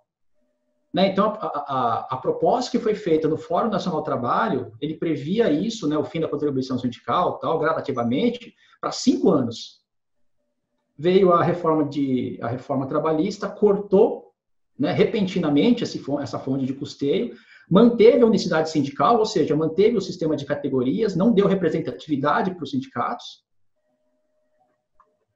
Né? 0.93 1.09
Então, 1.09 1.37
a, 1.41 1.47
a, 1.47 2.09
a, 2.13 2.17
proposta 2.17 2.71
que 2.71 2.83
foi 2.83 2.95
feita 2.95 3.29
no 3.29 3.37
Fórum 3.37 3.69
Nacional 3.69 4.01
do 4.01 4.05
Trabalho, 4.05 4.73
ele 4.81 4.95
previa 4.95 5.51
isso, 5.51 5.87
né, 5.87 5.99
o 5.99 6.05
fim 6.05 6.21
da 6.21 6.29
contribuição 6.29 6.79
sindical, 6.79 7.39
tal, 7.39 7.59
gradativamente, 7.59 8.55
para 8.81 8.91
cinco 8.91 9.31
anos. 9.31 9.83
Veio 10.97 11.33
a 11.33 11.43
reforma 11.43 11.85
de 11.85 12.39
a 12.41 12.49
reforma 12.49 12.87
trabalhista, 12.87 13.49
cortou, 13.49 14.33
né, 14.79 14.93
repentinamente 14.93 15.85
essa 15.85 16.39
fonte 16.39 16.65
de 16.65 16.73
custeio, 16.73 17.35
manteve 17.71 18.23
a 18.23 18.27
unicidade 18.27 18.71
sindical, 18.71 19.19
ou 19.19 19.27
seja, 19.27 19.55
manteve 19.55 19.97
o 19.97 20.01
sistema 20.01 20.35
de 20.35 20.47
categorias, 20.47 21.15
não 21.15 21.33
deu 21.33 21.47
representatividade 21.47 22.55
para 22.55 22.65
os 22.65 22.71
sindicatos, 22.71 23.45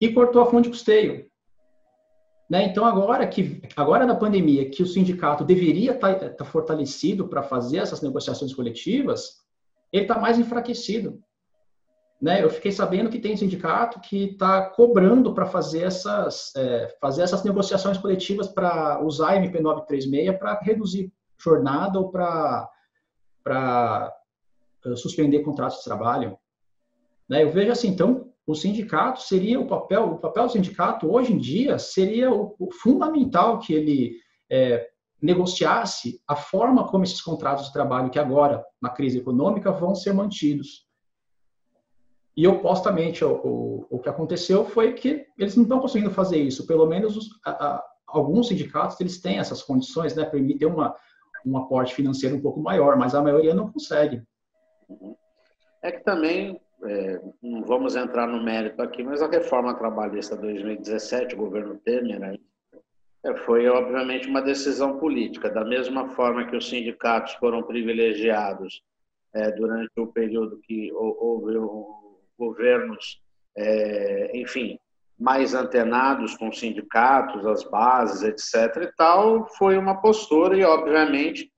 e 0.00 0.08
cortou 0.12 0.42
a 0.42 0.46
fonte 0.46 0.64
de 0.64 0.70
custeio. 0.70 1.30
Né? 2.48 2.64
Então, 2.64 2.84
agora 2.84 3.26
que 3.26 3.62
agora 3.76 4.04
na 4.04 4.14
pandemia, 4.14 4.68
que 4.68 4.82
o 4.82 4.86
sindicato 4.86 5.44
deveria 5.44 5.92
estar 5.92 6.14
tá, 6.14 6.28
tá 6.28 6.44
fortalecido 6.44 7.28
para 7.28 7.42
fazer 7.42 7.78
essas 7.78 8.02
negociações 8.02 8.54
coletivas, 8.54 9.42
ele 9.92 10.04
está 10.04 10.18
mais 10.18 10.38
enfraquecido. 10.38 11.22
Né? 12.20 12.42
Eu 12.42 12.50
fiquei 12.50 12.70
sabendo 12.70 13.10
que 13.10 13.18
tem 13.18 13.36
sindicato 13.36 14.00
que 14.00 14.30
está 14.30 14.70
cobrando 14.70 15.34
para 15.34 15.44
fazer 15.44 15.82
essas 15.82 16.54
é, 16.56 16.96
fazer 17.00 17.22
essas 17.22 17.42
negociações 17.42 17.98
coletivas 17.98 18.46
para 18.46 19.02
usar 19.02 19.30
a 19.30 19.36
MP 19.36 19.60
936 19.60 20.38
para 20.38 20.60
reduzir 20.60 21.12
jornada 21.36 21.98
ou 21.98 22.10
para 22.10 22.70
para 23.42 24.14
eh, 24.86 24.94
suspender 24.94 25.40
contratos 25.40 25.78
de 25.78 25.84
trabalho. 25.84 26.38
Né? 27.28 27.42
Eu 27.42 27.50
vejo 27.50 27.72
assim, 27.72 27.88
então 27.88 28.31
o 28.46 28.54
sindicato 28.54 29.22
seria 29.22 29.60
o 29.60 29.66
papel, 29.66 30.04
o 30.04 30.18
papel 30.18 30.46
do 30.46 30.52
sindicato 30.52 31.12
hoje 31.12 31.32
em 31.32 31.38
dia 31.38 31.78
seria 31.78 32.30
o, 32.32 32.54
o 32.58 32.72
fundamental 32.72 33.58
que 33.58 33.72
ele 33.72 34.16
é, 34.50 34.88
negociasse 35.20 36.20
a 36.26 36.34
forma 36.34 36.86
como 36.88 37.04
esses 37.04 37.22
contratos 37.22 37.66
de 37.66 37.72
trabalho 37.72 38.10
que 38.10 38.18
agora, 38.18 38.64
na 38.80 38.90
crise 38.90 39.18
econômica, 39.18 39.70
vão 39.70 39.94
ser 39.94 40.12
mantidos. 40.12 40.86
E 42.36 42.46
opostamente, 42.48 43.24
o, 43.24 43.32
o, 43.32 43.86
o 43.90 43.98
que 44.00 44.08
aconteceu 44.08 44.64
foi 44.64 44.94
que 44.94 45.26
eles 45.38 45.54
não 45.54 45.62
estão 45.62 45.80
conseguindo 45.80 46.10
fazer 46.10 46.42
isso. 46.42 46.66
Pelo 46.66 46.86
menos 46.86 47.16
os, 47.16 47.28
a, 47.44 47.50
a, 47.50 47.84
alguns 48.08 48.48
sindicatos 48.48 49.00
eles 49.00 49.20
têm 49.20 49.38
essas 49.38 49.62
condições, 49.62 50.16
né, 50.16 50.24
permitem 50.24 50.66
uma, 50.66 50.96
um 51.46 51.56
aporte 51.56 51.94
financeiro 51.94 52.36
um 52.36 52.40
pouco 52.40 52.60
maior, 52.60 52.96
mas 52.96 53.14
a 53.14 53.22
maioria 53.22 53.54
não 53.54 53.70
consegue. 53.70 54.22
É 55.82 55.92
que 55.92 56.02
também 56.02 56.60
é, 56.84 57.20
não 57.42 57.62
vamos 57.62 57.94
entrar 57.94 58.26
no 58.26 58.42
mérito 58.42 58.82
aqui, 58.82 59.02
mas 59.02 59.22
a 59.22 59.28
reforma 59.28 59.74
trabalhista 59.74 60.36
2017, 60.36 61.34
o 61.34 61.38
governo 61.38 61.78
Temer, 61.78 62.22
aí, 62.22 62.40
é, 63.24 63.34
foi 63.36 63.68
obviamente 63.68 64.28
uma 64.28 64.42
decisão 64.42 64.98
política. 64.98 65.48
Da 65.48 65.64
mesma 65.64 66.08
forma 66.10 66.46
que 66.46 66.56
os 66.56 66.68
sindicatos 66.68 67.34
foram 67.34 67.62
privilegiados 67.62 68.82
é, 69.32 69.50
durante 69.52 69.92
o 69.96 70.08
período 70.08 70.58
que 70.58 70.90
houve 70.92 71.54
governos, 72.36 73.22
é, 73.56 74.36
enfim, 74.36 74.78
mais 75.18 75.54
antenados 75.54 76.36
com 76.36 76.50
sindicatos, 76.50 77.46
as 77.46 77.62
bases, 77.62 78.22
etc. 78.22 78.82
e 78.82 78.96
tal, 78.96 79.46
foi 79.56 79.78
uma 79.78 80.00
postura 80.00 80.56
e, 80.56 80.64
obviamente, 80.64 81.48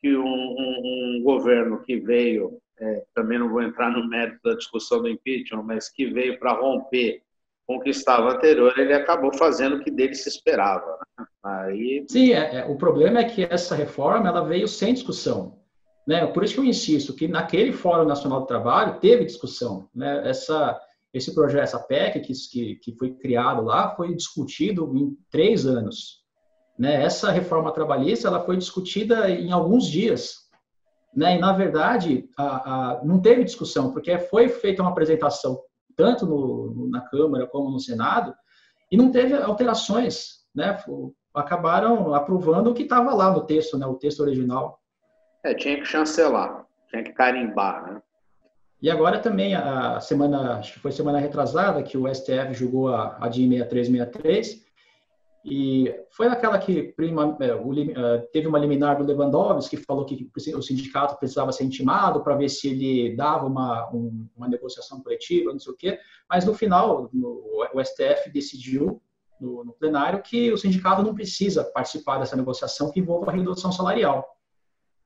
que 0.00 0.16
um, 0.16 0.24
um, 0.24 1.16
um 1.18 1.22
governo 1.24 1.82
que 1.82 1.98
veio 1.98 2.60
é, 2.80 3.04
também 3.14 3.38
não 3.38 3.48
vou 3.48 3.62
entrar 3.62 3.90
no 3.90 4.08
mérito 4.08 4.40
da 4.44 4.54
discussão 4.54 5.02
do 5.02 5.08
impeachment, 5.08 5.62
mas 5.62 5.88
que 5.88 6.06
veio 6.06 6.38
para 6.38 6.52
romper 6.52 7.22
com 7.66 7.76
o 7.76 7.80
que 7.80 7.90
estava 7.90 8.32
anterior, 8.32 8.72
ele 8.78 8.94
acabou 8.94 9.30
fazendo 9.36 9.76
o 9.76 9.80
que 9.80 9.90
dele 9.90 10.14
se 10.14 10.28
esperava. 10.28 10.98
Né? 11.18 11.26
Aí... 11.44 12.06
Sim, 12.08 12.32
é, 12.32 12.60
é, 12.60 12.64
o 12.64 12.76
problema 12.76 13.20
é 13.20 13.24
que 13.24 13.44
essa 13.44 13.74
reforma 13.74 14.26
ela 14.26 14.40
veio 14.40 14.66
sem 14.66 14.94
discussão. 14.94 15.58
Né? 16.06 16.26
Por 16.26 16.42
isso 16.42 16.54
que 16.54 16.60
eu 16.60 16.64
insisto 16.64 17.12
que 17.12 17.28
naquele 17.28 17.70
Fórum 17.70 18.06
Nacional 18.06 18.40
do 18.40 18.46
Trabalho 18.46 18.98
teve 19.00 19.26
discussão. 19.26 19.90
Né? 19.94 20.26
Essa, 20.26 20.80
esse 21.12 21.34
projeto, 21.34 21.64
essa 21.64 21.78
PEC 21.78 22.20
que, 22.20 22.32
que, 22.32 22.74
que 22.76 22.92
foi 22.96 23.12
criado 23.12 23.62
lá, 23.62 23.94
foi 23.94 24.14
discutido 24.14 24.90
em 24.96 25.14
três 25.30 25.66
anos. 25.66 26.22
Né? 26.78 27.02
Essa 27.02 27.30
reforma 27.30 27.70
trabalhista 27.70 28.28
ela 28.28 28.40
foi 28.40 28.56
discutida 28.56 29.28
em 29.28 29.52
alguns 29.52 29.86
dias. 29.86 30.47
Né? 31.14 31.36
E, 31.36 31.38
na 31.38 31.52
verdade, 31.52 32.28
a, 32.36 32.44
a, 32.44 33.04
não 33.04 33.20
teve 33.20 33.44
discussão, 33.44 33.92
porque 33.92 34.18
foi 34.18 34.48
feita 34.48 34.82
uma 34.82 34.90
apresentação 34.90 35.60
tanto 35.96 36.24
no, 36.26 36.88
na 36.88 37.00
Câmara 37.00 37.46
como 37.46 37.70
no 37.70 37.80
Senado, 37.80 38.32
e 38.90 38.96
não 38.96 39.10
teve 39.10 39.34
alterações. 39.34 40.44
Né? 40.54 40.78
Acabaram 41.34 42.14
aprovando 42.14 42.70
o 42.70 42.74
que 42.74 42.84
estava 42.84 43.12
lá 43.14 43.32
no 43.32 43.44
texto, 43.44 43.76
né? 43.76 43.84
o 43.84 43.96
texto 43.96 44.20
original. 44.20 44.80
É, 45.44 45.54
tinha 45.54 45.76
que 45.76 45.84
chancelar, 45.84 46.64
tinha 46.88 47.02
que 47.02 47.12
carimbar. 47.12 47.92
Né? 47.92 48.02
E 48.80 48.88
agora 48.88 49.18
também, 49.18 49.56
a 49.56 49.98
semana, 49.98 50.58
acho 50.58 50.74
que 50.74 50.78
foi 50.78 50.92
semana 50.92 51.18
retrasada, 51.18 51.82
que 51.82 51.98
o 51.98 52.06
STF 52.12 52.54
julgou 52.54 52.94
a, 52.94 53.18
a 53.20 53.28
DIN 53.28 53.50
6363, 53.50 54.67
e 55.50 55.94
foi 56.10 56.26
aquela 56.26 56.58
que 56.58 56.92
prima, 56.92 57.36
é, 57.40 57.46
é, 57.46 58.18
teve 58.32 58.46
uma 58.46 58.58
liminar 58.58 58.98
do 58.98 59.04
Lewandowski 59.04 59.78
que 59.78 59.84
falou 59.84 60.04
que 60.04 60.30
o 60.54 60.62
sindicato 60.62 61.16
precisava 61.18 61.52
ser 61.52 61.64
intimado 61.64 62.22
para 62.22 62.36
ver 62.36 62.50
se 62.50 62.68
ele 62.68 63.16
dava 63.16 63.46
uma, 63.46 63.88
um, 63.90 64.28
uma 64.36 64.46
negociação 64.46 65.00
coletiva, 65.00 65.50
não 65.50 65.58
sei 65.58 65.72
o 65.72 65.76
quê. 65.76 65.98
Mas 66.28 66.44
no 66.44 66.52
final, 66.52 67.10
o 67.14 67.82
STF 67.82 68.30
decidiu 68.30 69.00
no, 69.40 69.64
no, 69.64 69.72
plenário 69.72 70.22
que 70.22 70.52
o 70.52 70.58
sindicato 70.58 71.02
não 71.02 71.14
precisa 71.14 71.64
participar 71.64 72.18
dessa 72.18 72.36
negociação 72.36 72.90
que 72.90 73.00
envolva 73.00 73.30
a 73.30 73.34
redução 73.34 73.72
salarial. 73.72 74.26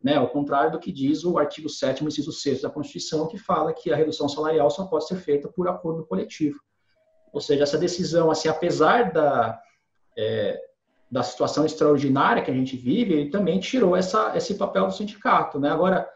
Né, 0.03 0.17
ao 0.17 0.29
contrário 0.29 0.73
do 0.73 0.81
que 0.81 0.91
diz 0.91 1.25
o 1.25 1.39
artigo 1.39 1.69
7 1.69 2.05
inciso 2.05 2.33
6 2.33 2.63
da 2.63 2.71
Constituição, 2.71 3.29
que 3.29 3.39
fala 3.39 3.73
que 3.73 3.93
a 3.93 3.97
redução 3.97 4.29
salarial 4.29 4.69
só 4.69 4.85
pode 4.87 5.07
ser 5.07 5.15
feita 5.15 5.49
por 5.49 5.69
acordo 5.69 6.05
coletivo. 6.05 6.59
Ou 7.33 7.41
seja, 7.41 7.63
essa 7.63 7.79
decisão, 7.79 8.29
assim, 8.29 8.49
apesar 8.49 9.13
da, 9.13 9.63
é, 10.17 10.59
da 11.11 11.23
situação 11.23 11.67
extraordinária 11.67 12.43
que 12.43 12.51
a 12.51 12.55
gente 12.55 12.77
vive, 12.77 13.13
ele 13.13 13.31
também 13.31 13.61
tirou 13.61 13.95
essa, 13.95 14.37
esse 14.37 14.55
papel 14.55 14.87
do 14.87 14.95
sindicato. 14.95 15.61
Né? 15.61 15.71
Agora, 15.71 16.09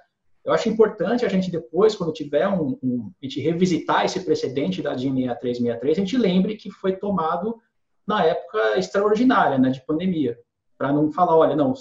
eu 0.45 0.53
acho 0.53 0.69
importante 0.69 1.27
a 1.27 1.29
gente 1.29 1.51
depois, 1.51 1.95
quando 1.95 2.13
tiver 2.13 2.49
um, 2.49 2.79
um 2.83 3.13
a 3.21 3.27
gente 3.27 3.41
revisitar 3.41 4.05
esse 4.05 4.25
precedente 4.25 4.81
da 4.81 4.95
DIN 4.95 5.15
6363, 5.15 5.99
a 5.99 6.01
gente 6.01 6.17
lembre 6.17 6.57
que 6.57 6.71
foi 6.71 6.97
tomado 6.97 7.61
na 8.07 8.25
época 8.25 8.79
extraordinária, 8.79 9.59
né, 9.59 9.71
de 9.71 9.85
pandemia. 9.85 10.39
para 10.79 10.93
não 10.93 11.11
falar, 11.11 11.37
olha, 11.37 11.57
não, 11.57 11.75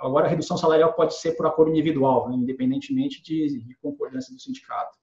agora 0.00 0.26
a 0.26 0.28
redução 0.28 0.56
salarial 0.56 0.94
pode 0.94 1.14
ser 1.14 1.32
por 1.36 1.46
acordo 1.46 1.70
individual, 1.70 2.28
né, 2.28 2.36
independentemente 2.36 3.22
de, 3.22 3.62
de 3.64 3.76
concordância 3.76 4.34
do 4.34 4.40
sindicato. 4.40 4.98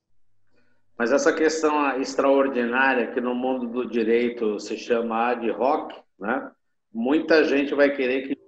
Mas 0.97 1.13
essa 1.13 1.31
questão 1.31 1.99
extraordinária 2.01 3.11
que 3.11 3.21
no 3.21 3.33
mundo 3.33 3.67
do 3.67 3.89
direito 3.89 4.59
se 4.59 4.77
chama 4.77 5.29
ad 5.29 5.49
hoc, 5.51 5.93
né? 6.19 6.51
muita 6.93 7.43
gente 7.43 7.73
vai 7.73 7.95
querer 7.95 8.27
que 8.27 8.39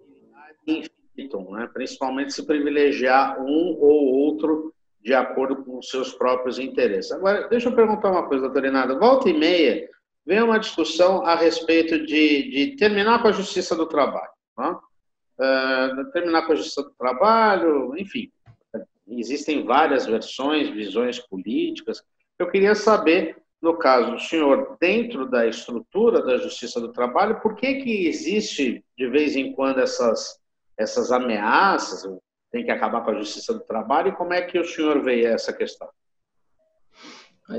infinitum, 0.68 1.52
né? 1.52 1.70
principalmente 1.74 2.34
se 2.34 2.46
privilegiar 2.46 3.40
um 3.42 3.78
ou 3.80 4.14
outro 4.14 4.74
de 5.04 5.14
acordo 5.14 5.64
com 5.64 5.80
os 5.80 5.90
seus 5.90 6.14
próprios 6.14 6.60
interesses. 6.60 7.12
Agora, 7.12 7.48
deixa 7.48 7.70
eu 7.70 7.76
perguntar 7.76 8.12
uma 8.12 8.28
coisa, 8.28 8.44
doutora 8.44 8.68
Inada. 8.68 9.00
Volta 9.00 9.30
e 9.30 9.34
meia, 9.34 9.90
vem 10.26 10.42
uma 10.42 10.60
discussão 10.60 11.26
a 11.26 11.36
respeito 11.36 12.06
de, 12.06 12.50
de 12.52 12.76
terminar 12.76 13.22
com 13.22 13.28
a 13.28 13.32
justiça 13.32 13.76
do 13.76 13.88
trabalho. 13.88 14.32
Né? 14.58 14.76
Uh, 15.40 16.12
terminar 16.12 16.46
com 16.46 16.54
a 16.54 16.56
justiça 16.56 16.84
do 16.84 16.92
trabalho, 16.92 17.96
enfim. 17.98 18.32
Existem 19.08 19.66
várias 19.66 20.06
versões, 20.06 20.70
visões 20.70 21.20
políticas. 21.20 22.04
Eu 22.38 22.50
queria 22.50 22.76
saber, 22.76 23.38
no 23.62 23.78
caso 23.78 24.12
do 24.12 24.19
senhor, 24.19 24.76
dentro 24.80 25.30
da 25.30 25.45
estrutura 25.47 26.24
da 26.24 26.38
Justiça 26.38 26.82
do 26.82 26.91
Trabalho, 26.91 27.39
por 27.41 27.56
que, 27.56 27.76
que 27.76 28.08
existe, 28.08 28.84
de 28.97 29.08
vez 29.08 29.36
em 29.36 29.54
quando, 29.54 29.80
essas, 29.80 30.39
essas 30.78 31.12
ameaças, 31.12 32.10
tem 32.52 32.65
que 32.65 32.71
acabar 32.71 33.04
com 33.04 33.12
a 33.12 33.19
Justiça 33.19 33.54
do 33.54 33.60
Trabalho, 33.62 34.10
e 34.10 34.15
como 34.15 34.34
é 34.34 34.41
que 34.41 34.60
o 34.60 34.65
senhor 34.65 35.04
vê 35.04 35.26
essa 35.26 35.54
questão? 35.54 35.88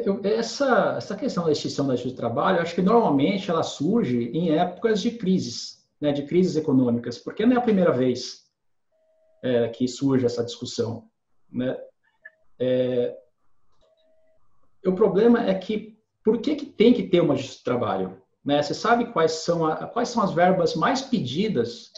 Eu, 0.04 0.20
essa, 0.24 0.94
essa 0.96 1.14
questão 1.14 1.44
da 1.44 1.52
extinção 1.52 1.86
da 1.86 1.94
justiça 1.94 2.14
do 2.14 2.18
trabalho, 2.18 2.60
acho 2.60 2.74
que 2.74 2.80
normalmente 2.80 3.50
ela 3.50 3.62
surge 3.62 4.30
em 4.30 4.56
épocas 4.56 5.02
de 5.02 5.10
crises, 5.10 5.86
né, 6.00 6.12
de 6.12 6.22
crises 6.24 6.56
econômicas, 6.56 7.18
porque 7.18 7.44
não 7.44 7.56
é 7.56 7.58
a 7.58 7.62
primeira 7.62 7.92
vez 7.92 8.42
é, 9.42 9.68
que 9.68 9.86
surge 9.86 10.24
essa 10.24 10.42
discussão. 10.42 11.10
Né? 11.50 11.78
É, 12.58 13.18
o 14.86 14.94
problema 14.94 15.44
é 15.46 15.54
que 15.54 15.91
por 16.24 16.38
que, 16.38 16.56
que 16.56 16.66
tem 16.66 16.92
que 16.92 17.04
ter 17.04 17.20
uma 17.20 17.36
justiça 17.36 17.60
do 17.60 17.64
trabalho? 17.64 18.22
Né? 18.44 18.62
Você 18.62 18.74
sabe 18.74 19.06
quais 19.12 19.32
são, 19.32 19.66
a, 19.66 19.86
quais 19.86 20.08
são 20.08 20.22
as 20.22 20.32
verbas 20.32 20.74
mais 20.74 21.02
pedidas 21.02 21.90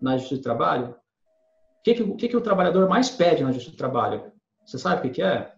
na 0.00 0.16
justiça 0.16 0.40
do 0.40 0.44
trabalho? 0.44 0.94
O 1.80 1.82
que, 1.82 1.94
que, 1.94 2.02
o, 2.02 2.16
que, 2.16 2.28
que 2.28 2.36
o 2.36 2.40
trabalhador 2.40 2.88
mais 2.88 3.10
pede 3.10 3.42
na 3.42 3.52
justiça 3.52 3.74
do 3.74 3.78
trabalho? 3.78 4.32
Você 4.66 4.78
sabe 4.78 4.98
o 4.98 5.02
que, 5.02 5.10
que 5.10 5.22
é? 5.22 5.52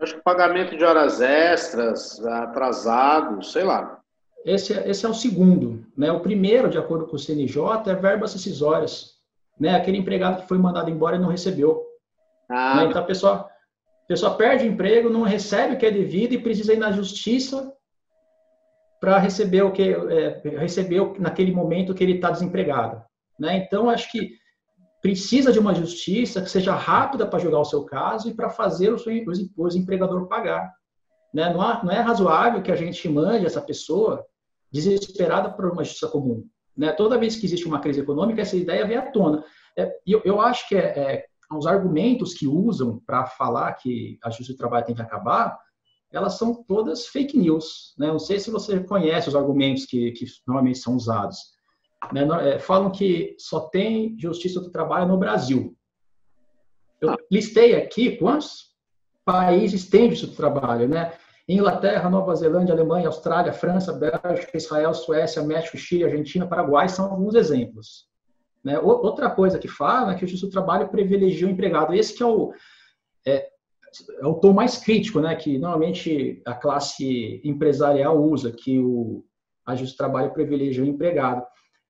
Acho 0.00 0.16
que 0.16 0.22
pagamento 0.22 0.76
de 0.76 0.84
horas 0.84 1.20
extras, 1.20 2.24
atrasado, 2.24 3.42
sei 3.42 3.62
lá. 3.62 4.00
Esse, 4.44 4.72
é, 4.74 4.88
esse 4.88 5.06
é 5.06 5.08
o 5.08 5.14
segundo. 5.14 5.86
Né? 5.96 6.10
O 6.10 6.20
primeiro, 6.20 6.68
de 6.68 6.78
acordo 6.78 7.06
com 7.06 7.16
o 7.16 7.18
CNJ, 7.18 7.90
é 7.90 7.94
verbas 7.94 8.32
decisórias. 8.32 9.12
Né? 9.58 9.74
Aquele 9.74 9.98
empregado 9.98 10.42
que 10.42 10.48
foi 10.48 10.58
mandado 10.58 10.90
embora 10.90 11.16
e 11.16 11.18
não 11.20 11.28
recebeu. 11.28 11.84
Ah. 12.50 12.76
Né? 12.76 12.84
Então, 12.86 13.00
a 13.00 13.04
pessoa, 13.04 13.48
a 14.04 14.06
pessoa 14.08 14.36
perde 14.36 14.64
o 14.64 14.68
emprego, 14.68 15.08
não 15.08 15.22
recebe 15.22 15.74
o 15.74 15.78
que 15.78 15.86
é 15.86 15.90
devido 15.90 16.32
e 16.32 16.42
precisa 16.42 16.72
ir 16.72 16.78
na 16.78 16.92
justiça 16.92 17.72
para 19.00 19.18
receber 19.18 19.62
o 19.62 19.72
que 19.72 19.82
é, 19.82 20.40
receber 20.58 21.18
naquele 21.18 21.52
momento 21.52 21.94
que 21.94 22.04
ele 22.04 22.14
está 22.14 22.30
desempregado. 22.30 23.02
Né? 23.38 23.56
Então, 23.56 23.90
acho 23.90 24.10
que 24.10 24.36
precisa 25.00 25.52
de 25.52 25.58
uma 25.58 25.74
justiça 25.74 26.40
que 26.40 26.48
seja 26.48 26.74
rápida 26.74 27.26
para 27.26 27.40
julgar 27.40 27.60
o 27.60 27.64
seu 27.64 27.84
caso 27.84 28.28
e 28.28 28.34
para 28.34 28.48
fazer 28.48 28.92
o, 28.92 28.98
seu, 28.98 29.12
o 29.56 29.68
empregador 29.76 30.28
pagar. 30.28 30.72
Né? 31.34 31.52
Não, 31.52 31.60
há, 31.60 31.82
não, 31.82 31.90
é 31.90 32.00
razoável 32.00 32.62
que 32.62 32.70
a 32.70 32.76
gente 32.76 33.08
mande 33.08 33.44
essa 33.44 33.60
pessoa 33.60 34.24
desesperada 34.70 35.50
por 35.50 35.66
uma 35.66 35.82
justiça 35.82 36.08
comum. 36.08 36.46
Né? 36.76 36.92
Toda 36.92 37.18
vez 37.18 37.34
que 37.34 37.46
existe 37.46 37.66
uma 37.66 37.80
crise 37.80 38.00
econômica, 38.00 38.42
essa 38.42 38.56
ideia 38.56 38.86
vem 38.86 38.96
à 38.96 39.10
tona. 39.10 39.44
É, 39.76 39.92
eu, 40.06 40.22
eu 40.24 40.40
acho 40.40 40.68
que 40.68 40.76
é, 40.76 40.98
é 40.98 41.26
os 41.56 41.66
argumentos 41.66 42.34
que 42.34 42.46
usam 42.46 43.00
para 43.06 43.26
falar 43.26 43.72
que 43.74 44.18
a 44.22 44.30
justiça 44.30 44.52
do 44.52 44.58
trabalho 44.58 44.84
tem 44.84 44.94
que 44.94 45.02
acabar, 45.02 45.58
elas 46.12 46.34
são 46.34 46.62
todas 46.64 47.06
fake 47.06 47.38
news. 47.38 47.94
Né? 47.98 48.08
Não 48.08 48.18
sei 48.18 48.38
se 48.38 48.50
você 48.50 48.80
conhece 48.80 49.28
os 49.28 49.36
argumentos 49.36 49.86
que, 49.86 50.12
que 50.12 50.26
normalmente 50.46 50.78
são 50.78 50.94
usados. 50.94 51.38
Né? 52.12 52.26
É, 52.48 52.58
falam 52.58 52.90
que 52.90 53.34
só 53.38 53.60
tem 53.60 54.16
justiça 54.18 54.60
do 54.60 54.70
trabalho 54.70 55.08
no 55.08 55.18
Brasil. 55.18 55.76
Eu 57.00 57.16
listei 57.30 57.74
aqui 57.74 58.16
quantos 58.16 58.72
países 59.24 59.88
têm 59.88 60.10
justiça 60.10 60.30
do 60.30 60.36
trabalho, 60.36 60.88
né? 60.88 61.12
Inglaterra, 61.48 62.08
Nova 62.08 62.34
Zelândia, 62.36 62.72
Alemanha, 62.72 63.08
Austrália, 63.08 63.52
França, 63.52 63.92
Bélgica, 63.92 64.56
Israel, 64.56 64.94
Suécia, 64.94 65.42
México, 65.42 65.76
Chile, 65.76 66.04
Argentina, 66.04 66.46
Paraguai 66.46 66.88
são 66.88 67.10
alguns 67.10 67.34
exemplos. 67.34 68.06
Né? 68.64 68.78
Outra 68.78 69.30
coisa 69.30 69.58
que 69.58 69.68
fala 69.68 70.12
é 70.12 70.14
que 70.14 70.24
o 70.24 70.28
justiça 70.28 70.46
do 70.46 70.52
trabalho 70.52 70.88
privilegia 70.88 71.46
o 71.46 71.50
empregado. 71.50 71.92
Esse 71.94 72.14
que 72.14 72.22
é 72.22 72.26
o, 72.26 72.52
é, 73.26 73.48
é, 74.20 74.26
o 74.26 74.34
tom 74.34 74.52
mais 74.52 74.78
crítico, 74.78 75.20
né? 75.20 75.34
que 75.34 75.58
normalmente 75.58 76.40
a 76.44 76.54
classe 76.54 77.40
empresarial 77.44 78.22
usa, 78.22 78.52
que 78.52 78.78
o, 78.78 79.24
a 79.66 79.74
justiça 79.74 79.94
do 79.94 79.98
trabalho 79.98 80.32
privilegia 80.32 80.84
o 80.84 80.86
empregado. 80.86 81.44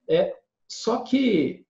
É, 0.08 0.34
só 0.66 1.00
que 1.00 1.66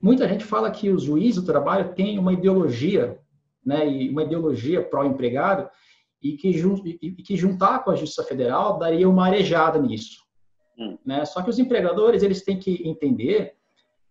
muita 0.00 0.28
gente 0.28 0.44
fala 0.44 0.70
que 0.70 0.90
os 0.90 1.04
juízes 1.04 1.42
do 1.42 1.46
trabalho 1.46 1.94
têm 1.94 2.18
uma 2.18 2.32
ideologia, 2.32 3.18
né, 3.64 3.88
e 3.88 4.10
uma 4.10 4.24
ideologia 4.24 4.82
pró-empregado, 4.82 5.70
e 6.20 6.36
que, 6.36 6.50
e 7.02 7.22
que 7.22 7.36
juntar 7.36 7.82
com 7.82 7.90
a 7.90 7.96
Justiça 7.96 8.22
Federal 8.22 8.78
daria 8.78 9.08
uma 9.08 9.26
arejada 9.26 9.78
nisso. 9.80 10.22
Hum. 10.78 10.96
Né? 11.04 11.24
Só 11.24 11.42
que 11.42 11.50
os 11.50 11.58
empregadores 11.58 12.22
eles 12.22 12.44
têm 12.44 12.58
que 12.58 12.88
entender 12.88 13.54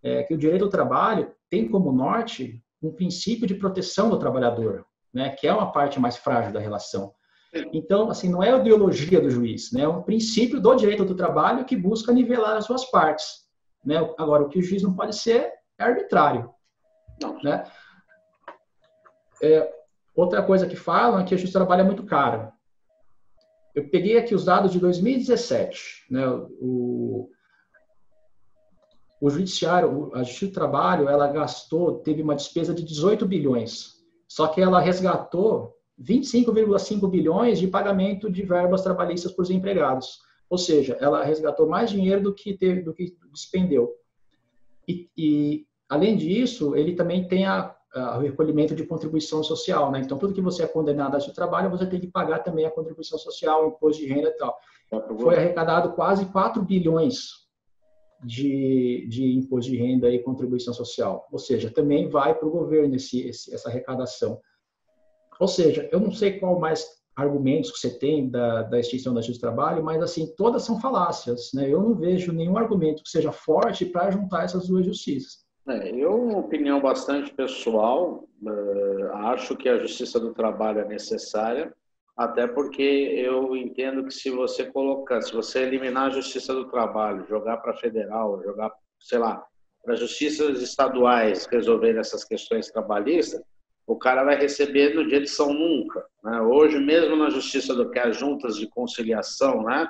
é, 0.04 0.24
que 0.24 0.34
o 0.34 0.38
direito 0.38 0.66
do 0.66 0.72
trabalho 0.72 1.32
tem 1.50 1.68
como 1.68 1.92
norte 1.92 2.64
um 2.82 2.92
princípio 2.92 3.46
de 3.46 3.56
proteção 3.56 4.10
do 4.10 4.18
trabalhador, 4.18 4.86
né, 5.14 5.30
que 5.30 5.48
é 5.48 5.54
uma 5.54 5.72
parte 5.72 6.00
mais 6.00 6.18
frágil 6.18 6.52
da 6.52 6.60
relação. 6.60 7.14
Então, 7.74 8.10
assim, 8.10 8.30
não 8.30 8.42
é 8.42 8.52
a 8.52 8.58
ideologia 8.58 9.20
do 9.20 9.30
juiz, 9.30 9.72
né, 9.72 9.82
é 9.82 9.88
um 9.88 10.02
princípio 10.02 10.60
do 10.60 10.76
direito 10.76 11.04
do 11.04 11.16
trabalho 11.16 11.66
que 11.66 11.76
busca 11.76 12.14
nivelar 12.14 12.58
as 12.58 12.66
suas 12.66 12.86
partes. 12.86 13.42
Né? 13.86 13.98
Agora, 14.18 14.44
o 14.44 14.50
que 14.50 14.60
o 14.60 14.64
juiz 14.64 14.82
não 14.82 14.96
pode 14.96 15.16
ser 15.16 15.52
é 15.78 15.84
arbitrário. 15.84 16.50
Não. 17.22 17.42
Né? 17.44 17.64
É, 19.42 19.72
outra 20.16 20.42
coisa 20.44 20.68
que 20.68 20.76
falam 20.76 21.20
é 21.20 21.24
que 21.24 21.34
a 21.34 21.38
justiça 21.38 21.60
do 21.60 21.66
trabalho 21.66 21.82
é 21.82 21.86
muito 21.86 22.06
cara. 22.06 22.54
Eu 23.74 23.90
peguei 23.90 24.18
aqui 24.18 24.36
os 24.36 24.46
dados 24.46 24.72
de 24.72 24.80
2017. 24.80 26.06
Né? 26.10 26.26
O, 26.60 27.30
o 29.22 29.30
judiciário, 29.30 30.10
a 30.16 30.24
Justiça 30.24 30.48
do 30.48 30.54
Trabalho, 30.56 31.08
ela 31.08 31.28
gastou, 31.28 32.00
teve 32.00 32.24
uma 32.24 32.36
despesa 32.36 32.74
de 32.74 32.84
18 32.84 33.24
bilhões, 33.24 34.02
só 34.28 34.48
que 34.48 34.60
ela 34.60 34.80
resgatou 34.80 35.78
25,5 36.02 37.08
bilhões 37.08 37.60
de 37.60 37.68
pagamento 37.68 38.32
de 38.32 38.42
verbas 38.42 38.82
trabalhistas 38.82 39.32
para 39.32 39.44
os 39.44 39.52
empregados. 39.52 40.20
Ou 40.50 40.58
seja, 40.58 40.98
ela 41.00 41.24
resgatou 41.24 41.70
mais 41.70 41.92
dinheiro 41.92 42.24
do 42.24 42.34
que 42.34 42.58
teve, 42.58 42.82
do 42.82 42.96
que 42.96 43.16
despendeu. 43.32 43.94
E, 44.88 45.08
e 45.16 45.68
além 45.88 46.18
disso, 46.18 46.76
ele 46.76 46.96
também 46.96 47.28
tem 47.28 47.46
a, 47.46 47.76
a, 47.94 48.18
o 48.18 48.22
recolhimento 48.22 48.74
de 48.74 48.86
contribuição 48.86 49.44
social, 49.44 49.92
né? 49.92 50.00
Então, 50.00 50.18
tudo 50.18 50.34
que 50.34 50.42
você 50.42 50.64
é 50.64 50.68
condenado 50.68 51.16
a 51.16 51.20
seu 51.20 51.34
trabalho, 51.34 51.70
você 51.70 51.86
tem 51.86 52.00
que 52.00 52.08
pagar 52.08 52.40
também 52.40 52.66
a 52.66 52.72
contribuição 52.72 53.20
social, 53.20 53.66
o 53.66 53.68
imposto 53.70 54.02
de 54.02 54.08
renda 54.08 54.30
e 54.30 54.32
tal. 54.32 54.58
Foi 55.22 55.38
arrecadado 55.38 55.94
quase 55.94 56.26
4 56.26 56.64
bilhões 56.64 57.41
de, 58.24 59.06
de 59.08 59.36
imposto 59.36 59.72
de 59.72 59.78
renda 59.78 60.10
e 60.10 60.20
contribuição 60.20 60.74
social. 60.74 61.28
Ou 61.32 61.40
seja, 61.40 61.72
também 61.72 62.10
vai 62.10 62.34
para 62.34 62.48
o 62.48 62.52
governo 62.52 62.96
esse, 62.96 63.28
esse, 63.28 63.54
essa 63.54 63.70
arrecadação. 63.70 64.40
Ou 65.40 65.48
seja, 65.48 65.90
eu 65.92 66.00
não 66.00 66.12
sei 66.12 66.40
qual 66.40 66.60
mais 66.60 66.86
argumentos 67.16 67.72
que 67.72 67.80
você 67.80 67.98
tem 67.98 68.30
da, 68.30 68.64
da 68.64 68.80
extinção 68.80 69.14
da 69.14 69.22
justiça 69.22 69.40
do 69.40 69.56
trabalho, 69.56 69.84
mas 69.84 70.02
assim, 70.02 70.34
todas 70.38 70.64
são 70.64 70.80
falácias. 70.80 71.52
Né? 71.54 71.70
Eu 71.70 71.82
não 71.82 71.96
vejo 71.96 72.32
nenhum 72.32 72.58
argumento 72.58 73.04
que 73.04 73.10
seja 73.10 73.32
forte 73.32 73.86
para 73.86 74.12
juntar 74.12 74.46
essas 74.46 74.68
duas 74.68 74.86
justiças. 74.86 75.46
É, 75.68 75.90
eu, 75.90 76.30
opinião 76.38 76.82
bastante 76.82 77.32
pessoal, 77.34 78.28
uh, 78.42 79.14
acho 79.28 79.56
que 79.56 79.70
a 79.70 79.78
justiça 79.78 80.20
do 80.20 80.34
trabalho 80.34 80.80
é 80.80 80.88
necessária, 80.88 81.74
até 82.24 82.48
porque 82.48 82.82
eu 82.82 83.56
entendo 83.56 84.04
que 84.06 84.14
se 84.14 84.30
você 84.30 84.66
colocar, 84.66 85.22
se 85.22 85.34
você 85.34 85.64
eliminar 85.64 86.08
a 86.08 86.10
Justiça 86.10 86.54
do 86.54 86.70
Trabalho, 86.70 87.26
jogar 87.28 87.58
para 87.58 87.76
federal, 87.76 88.42
jogar, 88.44 88.72
sei 89.00 89.18
lá, 89.18 89.44
para 89.84 89.96
justiças 89.96 90.62
estaduais 90.62 91.48
resolver 91.48 91.98
essas 91.98 92.24
questões 92.24 92.68
trabalhistas, 92.68 93.42
o 93.88 93.96
cara 93.96 94.24
vai 94.24 94.36
receber 94.36 94.94
no 94.94 95.08
dia 95.08 95.20
de 95.20 95.28
São 95.28 95.52
Nunca. 95.54 96.06
Né? 96.24 96.40
Hoje, 96.42 96.80
mesmo 96.80 97.16
na 97.16 97.30
Justiça 97.30 97.74
do 97.74 97.90
que 97.90 98.00
as 98.00 98.16
juntas 98.16 98.56
de 98.56 98.68
conciliação, 98.68 99.64
né? 99.64 99.88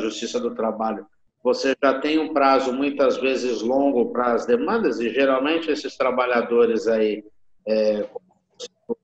Justiça 0.00 0.38
do 0.38 0.54
Trabalho, 0.54 1.06
você 1.42 1.74
já 1.82 1.98
tem 1.98 2.18
um 2.18 2.34
prazo 2.34 2.74
muitas 2.74 3.16
vezes 3.16 3.62
longo 3.62 4.12
para 4.12 4.34
as 4.34 4.44
demandas 4.44 5.00
e 5.00 5.08
geralmente 5.08 5.70
esses 5.70 5.96
trabalhadores 5.96 6.86
aí 6.86 7.24
é, 7.66 8.06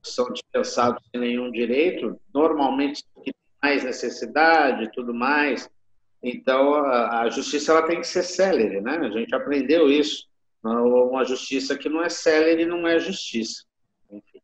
são 0.03 0.31
dispensados 0.33 1.03
sem 1.11 1.21
nenhum 1.21 1.51
direito, 1.51 2.19
normalmente 2.33 3.05
que 3.23 3.33
tem 3.33 3.35
mais 3.63 3.85
necessidade 3.85 4.85
e 4.85 4.91
tudo 4.93 5.15
mais, 5.15 5.69
Então, 6.23 6.75
a, 6.75 7.23
a 7.23 7.31
justiça 7.31 7.73
ela 7.73 7.87
tem 7.87 8.01
que 8.01 8.07
ser 8.07 8.23
célere, 8.23 8.81
né? 8.81 8.97
A 8.97 9.11
gente 9.11 9.35
aprendeu 9.35 9.91
isso. 9.91 10.27
Uma 10.63 11.25
justiça 11.25 11.77
que 11.77 11.89
não 11.89 12.03
é 12.03 12.09
célere 12.09 12.65
não 12.65 12.87
é 12.89 12.99
justiça. 12.99 13.65
Enfim. 14.11 14.41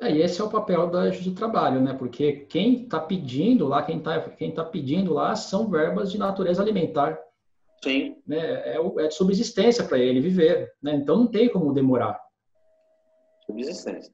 É, 0.00 0.12
e 0.12 0.22
esse 0.22 0.40
é 0.40 0.44
o 0.44 0.50
papel 0.50 0.88
da 0.88 1.06
Justiça 1.08 1.30
do 1.30 1.36
Trabalho, 1.36 1.80
né? 1.80 1.94
Porque 1.94 2.46
quem 2.48 2.84
está 2.84 3.00
pedindo 3.00 3.66
lá, 3.66 3.82
quem 3.82 3.98
está 3.98 4.20
quem 4.30 4.54
tá 4.54 4.64
pedindo 4.64 5.12
lá 5.12 5.34
são 5.34 5.68
verbas 5.68 6.12
de 6.12 6.18
natureza 6.18 6.62
alimentar. 6.62 7.18
Sim. 7.82 8.16
Né? 8.26 8.38
É, 8.38 8.76
é 8.76 9.08
de 9.08 9.14
subsistência 9.14 9.84
para 9.84 9.98
ele 9.98 10.20
viver. 10.20 10.72
Né? 10.82 10.94
Então 10.94 11.16
não 11.16 11.26
tem 11.26 11.48
como 11.48 11.72
demorar. 11.72 12.20
Subsistência. 13.46 14.12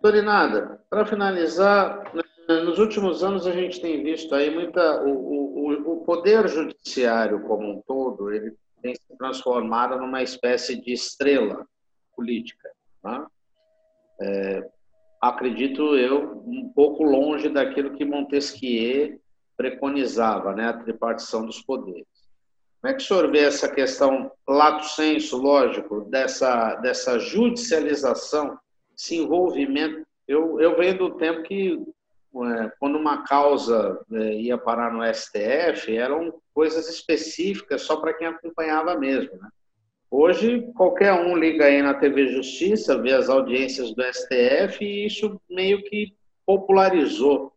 Dorinada, 0.00 0.80
para 0.88 1.04
finalizar, 1.04 2.14
né, 2.14 2.22
nos 2.60 2.78
últimos 2.78 3.22
anos 3.22 3.46
a 3.46 3.52
gente 3.52 3.80
tem 3.80 4.02
visto 4.02 4.34
aí 4.34 4.48
muita 4.48 5.02
o, 5.02 5.10
o, 5.10 5.92
o 5.92 6.04
poder 6.04 6.48
judiciário 6.48 7.42
como 7.42 7.68
um 7.70 7.82
todo 7.82 8.32
ele 8.32 8.56
tem 8.80 8.94
se 8.94 9.18
transformado 9.18 9.98
numa 9.98 10.22
espécie 10.22 10.80
de 10.80 10.92
estrela 10.92 11.66
política. 12.14 12.70
Né? 13.02 13.26
É, 14.20 14.70
acredito 15.20 15.96
eu 15.96 16.42
um 16.46 16.72
pouco 16.74 17.02
longe 17.02 17.48
daquilo 17.48 17.94
que 17.96 18.04
Montesquieu 18.04 19.20
preconizava, 19.56 20.54
né, 20.54 20.68
a 20.68 20.72
tripartição 20.72 21.44
dos 21.44 21.60
poderes. 21.60 22.06
Como 22.80 22.92
é 22.92 22.96
que 22.96 23.02
o 23.02 23.06
senhor 23.06 23.28
vê 23.28 23.40
essa 23.40 23.68
questão, 23.68 24.30
lato 24.46 24.84
senso, 24.84 25.36
lógico, 25.36 26.02
dessa, 26.02 26.76
dessa 26.76 27.18
judicialização, 27.18 28.56
esse 28.98 29.16
envolvimento? 29.16 30.06
Eu, 30.26 30.60
eu 30.60 30.76
venho 30.76 30.98
do 30.98 31.10
tempo 31.16 31.42
que, 31.42 31.80
é, 32.34 32.72
quando 32.78 32.98
uma 32.98 33.22
causa 33.22 33.98
é, 34.12 34.34
ia 34.34 34.58
parar 34.58 34.92
no 34.92 35.02
STF, 35.14 35.96
eram 35.96 36.34
coisas 36.52 36.88
específicas 36.88 37.82
só 37.82 37.96
para 37.96 38.12
quem 38.12 38.26
acompanhava 38.26 38.96
mesmo. 38.96 39.36
Né? 39.36 39.48
Hoje, 40.10 40.66
qualquer 40.74 41.12
um 41.12 41.36
liga 41.36 41.66
aí 41.66 41.82
na 41.82 41.94
TV 41.94 42.28
Justiça, 42.28 43.00
vê 43.00 43.12
as 43.12 43.28
audiências 43.28 43.94
do 43.94 44.02
STF 44.02 44.84
e 44.84 45.06
isso 45.06 45.40
meio 45.48 45.82
que 45.84 46.14
popularizou. 46.44 47.52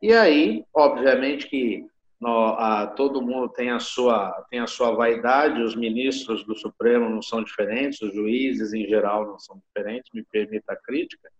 E 0.00 0.12
aí, 0.12 0.64
obviamente 0.72 1.48
que 1.48 1.84
no, 2.26 2.58
a, 2.58 2.88
todo 2.88 3.22
mundo 3.22 3.48
tem 3.48 3.70
a, 3.70 3.78
sua, 3.78 4.44
tem 4.50 4.58
a 4.58 4.66
sua 4.66 4.90
vaidade, 4.90 5.62
os 5.62 5.76
ministros 5.76 6.44
do 6.44 6.56
Supremo 6.56 7.08
não 7.08 7.22
são 7.22 7.40
diferentes, 7.40 8.02
os 8.02 8.12
juízes 8.12 8.72
em 8.72 8.84
geral 8.84 9.24
não 9.24 9.38
são 9.38 9.62
diferentes, 9.68 10.10
me 10.12 10.24
permita 10.24 10.72
a 10.72 10.76
crítica, 10.76 11.30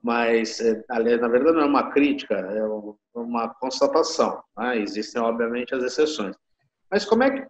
mas, 0.00 0.60
é, 0.60 0.84
aliás, 0.88 1.20
na 1.20 1.26
verdade 1.26 1.56
não 1.56 1.64
é 1.64 1.66
uma 1.66 1.90
crítica, 1.90 2.34
é 2.36 3.18
uma 3.18 3.52
constatação. 3.54 4.40
Né? 4.56 4.78
Existem, 4.78 5.20
obviamente, 5.20 5.74
as 5.74 5.82
exceções. 5.82 6.36
Mas 6.88 7.04
como 7.04 7.24
é 7.24 7.30
que, 7.30 7.48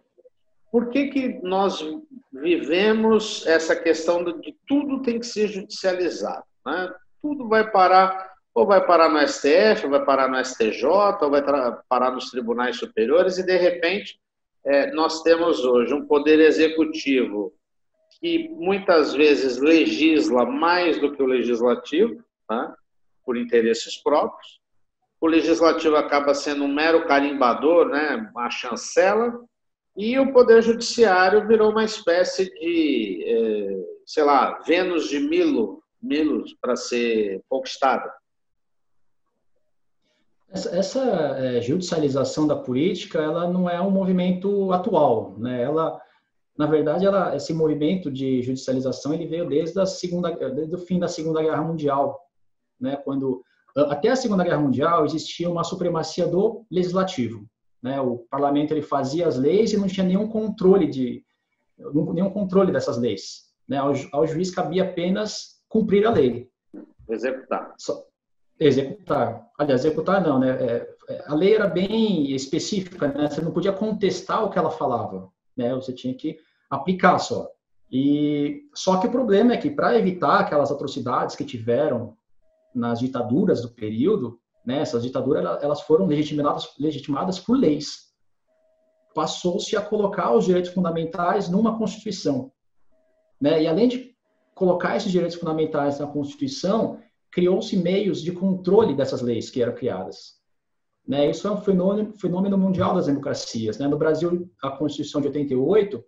por 0.71 0.89
que, 0.89 1.09
que 1.09 1.39
nós 1.43 1.85
vivemos 2.33 3.45
essa 3.45 3.75
questão 3.75 4.23
de 4.23 4.55
tudo 4.67 5.03
tem 5.03 5.19
que 5.19 5.27
ser 5.27 5.49
judicializado? 5.49 6.45
Né? 6.65 6.91
Tudo 7.21 7.47
vai 7.47 7.69
parar 7.69 8.34
ou 8.55 8.65
vai 8.65 8.83
parar 8.85 9.09
no 9.09 9.19
STF, 9.27 9.83
ou 9.83 9.91
vai 9.91 10.05
parar 10.05 10.29
no 10.29 10.43
STJ, 10.43 10.85
ou 11.21 11.29
vai 11.29 11.43
parar 11.89 12.11
nos 12.11 12.29
tribunais 12.31 12.77
superiores, 12.77 13.37
e 13.37 13.45
de 13.45 13.57
repente 13.57 14.17
é, 14.65 14.91
nós 14.93 15.21
temos 15.21 15.65
hoje 15.65 15.93
um 15.93 16.07
poder 16.07 16.39
executivo 16.39 17.53
que 18.21 18.47
muitas 18.49 19.13
vezes 19.13 19.57
legisla 19.57 20.45
mais 20.45 20.97
do 20.99 21.11
que 21.11 21.21
o 21.21 21.25
legislativo, 21.25 22.23
tá? 22.47 22.73
por 23.25 23.35
interesses 23.35 23.97
próprios. 23.97 24.61
O 25.19 25.27
legislativo 25.27 25.97
acaba 25.97 26.33
sendo 26.33 26.63
um 26.63 26.73
mero 26.73 27.05
carimbador, 27.05 27.89
né? 27.89 28.31
uma 28.33 28.49
chancela, 28.49 29.37
e 29.97 30.17
o 30.17 30.31
poder 30.31 30.61
judiciário 30.61 31.45
virou 31.45 31.71
uma 31.71 31.83
espécie 31.83 32.49
de, 32.53 33.23
é, 33.25 34.01
sei 34.05 34.23
lá, 34.23 34.59
Vênus 34.65 35.09
de 35.09 35.19
Milo, 35.19 35.83
Milos 36.01 36.55
para 36.61 36.75
ser 36.75 37.41
conquistada. 37.49 38.11
Essa, 40.49 40.75
essa 40.75 41.01
é, 41.39 41.61
judicialização 41.61 42.45
da 42.47 42.55
política, 42.55 43.19
ela 43.19 43.49
não 43.49 43.69
é 43.69 43.81
um 43.81 43.89
movimento 43.89 44.71
atual, 44.71 45.35
né? 45.37 45.61
Ela, 45.61 45.99
na 46.57 46.67
verdade, 46.67 47.05
ela, 47.05 47.35
esse 47.35 47.53
movimento 47.53 48.11
de 48.11 48.41
judicialização 48.41 49.13
ele 49.13 49.27
veio 49.27 49.47
desde 49.47 49.79
a 49.79 49.85
segunda, 49.85 50.31
desde 50.51 50.75
o 50.75 50.79
fim 50.79 50.99
da 50.99 51.07
Segunda 51.07 51.41
Guerra 51.41 51.61
Mundial, 51.61 52.19
né? 52.79 52.95
Quando 52.97 53.43
até 53.75 54.09
a 54.09 54.15
Segunda 54.15 54.43
Guerra 54.43 54.61
Mundial 54.61 55.03
existia 55.03 55.49
uma 55.49 55.63
supremacia 55.63 56.27
do 56.27 56.65
legislativo, 56.71 57.45
né? 57.81 57.99
O 57.99 58.19
parlamento 58.29 58.71
ele 58.71 58.81
fazia 58.81 59.27
as 59.27 59.37
leis 59.37 59.73
e 59.73 59.77
não 59.77 59.87
tinha 59.87 60.05
nenhum 60.05 60.27
controle 60.27 60.87
de 60.87 61.23
nenhum 62.13 62.29
controle 62.29 62.71
dessas 62.71 62.97
leis, 62.97 63.45
né? 63.67 63.77
Ao, 63.77 63.93
ao 64.13 64.27
juiz 64.27 64.51
cabia 64.51 64.83
apenas 64.83 65.59
cumprir 65.67 66.05
a 66.05 66.11
lei, 66.11 66.47
executar. 67.09 67.73
Só, 67.77 68.01
executar. 68.59 69.45
Aliás, 69.57 69.85
executar 69.85 70.21
não, 70.21 70.39
né? 70.39 70.51
É, 70.51 70.95
é, 71.09 71.23
a 71.27 71.33
lei 71.33 71.55
era 71.55 71.67
bem 71.67 72.31
específica, 72.33 73.07
né? 73.07 73.29
Você 73.29 73.41
não 73.41 73.51
podia 73.51 73.73
contestar 73.73 74.43
o 74.43 74.49
que 74.49 74.57
ela 74.57 74.71
falava, 74.71 75.29
né? 75.55 75.73
Você 75.75 75.93
tinha 75.93 76.13
que 76.13 76.37
aplicar 76.69 77.19
só. 77.19 77.49
E 77.91 78.63
só 78.73 78.97
que 78.97 79.07
o 79.07 79.11
problema 79.11 79.53
é 79.53 79.57
que 79.57 79.69
para 79.69 79.97
evitar 79.97 80.39
aquelas 80.39 80.71
atrocidades 80.71 81.35
que 81.35 81.45
tiveram 81.45 82.17
nas 82.73 82.99
ditaduras 82.99 83.61
do 83.61 83.69
período, 83.69 84.39
né? 84.65 84.79
Essas 84.79 85.03
ditaduras 85.03 85.61
elas 85.61 85.81
foram 85.81 86.05
legitimadas, 86.05 86.67
legitimadas 86.79 87.39
por 87.39 87.57
leis. 87.57 88.05
Passou-se 89.13 89.77
a 89.77 89.81
colocar 89.81 90.33
os 90.33 90.45
direitos 90.45 90.71
fundamentais 90.71 91.47
numa 91.47 91.77
constituição, 91.77 92.51
né? 93.39 93.61
E 93.61 93.67
além 93.67 93.87
de 93.87 94.15
colocar 94.53 94.95
esses 94.95 95.11
direitos 95.11 95.37
fundamentais 95.37 95.99
na 95.99 96.07
constituição, 96.07 96.99
criou-se 97.35 97.75
meios 97.75 98.23
de 98.23 98.31
controle 98.31 98.95
dessas 98.95 99.21
leis 99.21 99.49
que 99.49 99.61
eram 99.61 99.75
criadas. 99.75 100.35
Né? 101.05 101.29
Isso 101.29 101.45
é 101.45 101.51
um 101.51 101.57
fenômeno, 101.57 102.13
fenômeno 102.13 102.57
mundial 102.57 102.95
das 102.95 103.07
democracias. 103.07 103.77
Né? 103.77 103.89
No 103.89 103.97
Brasil, 103.97 104.49
a 104.63 104.71
Constituição 104.71 105.19
de 105.19 105.27
88, 105.27 106.01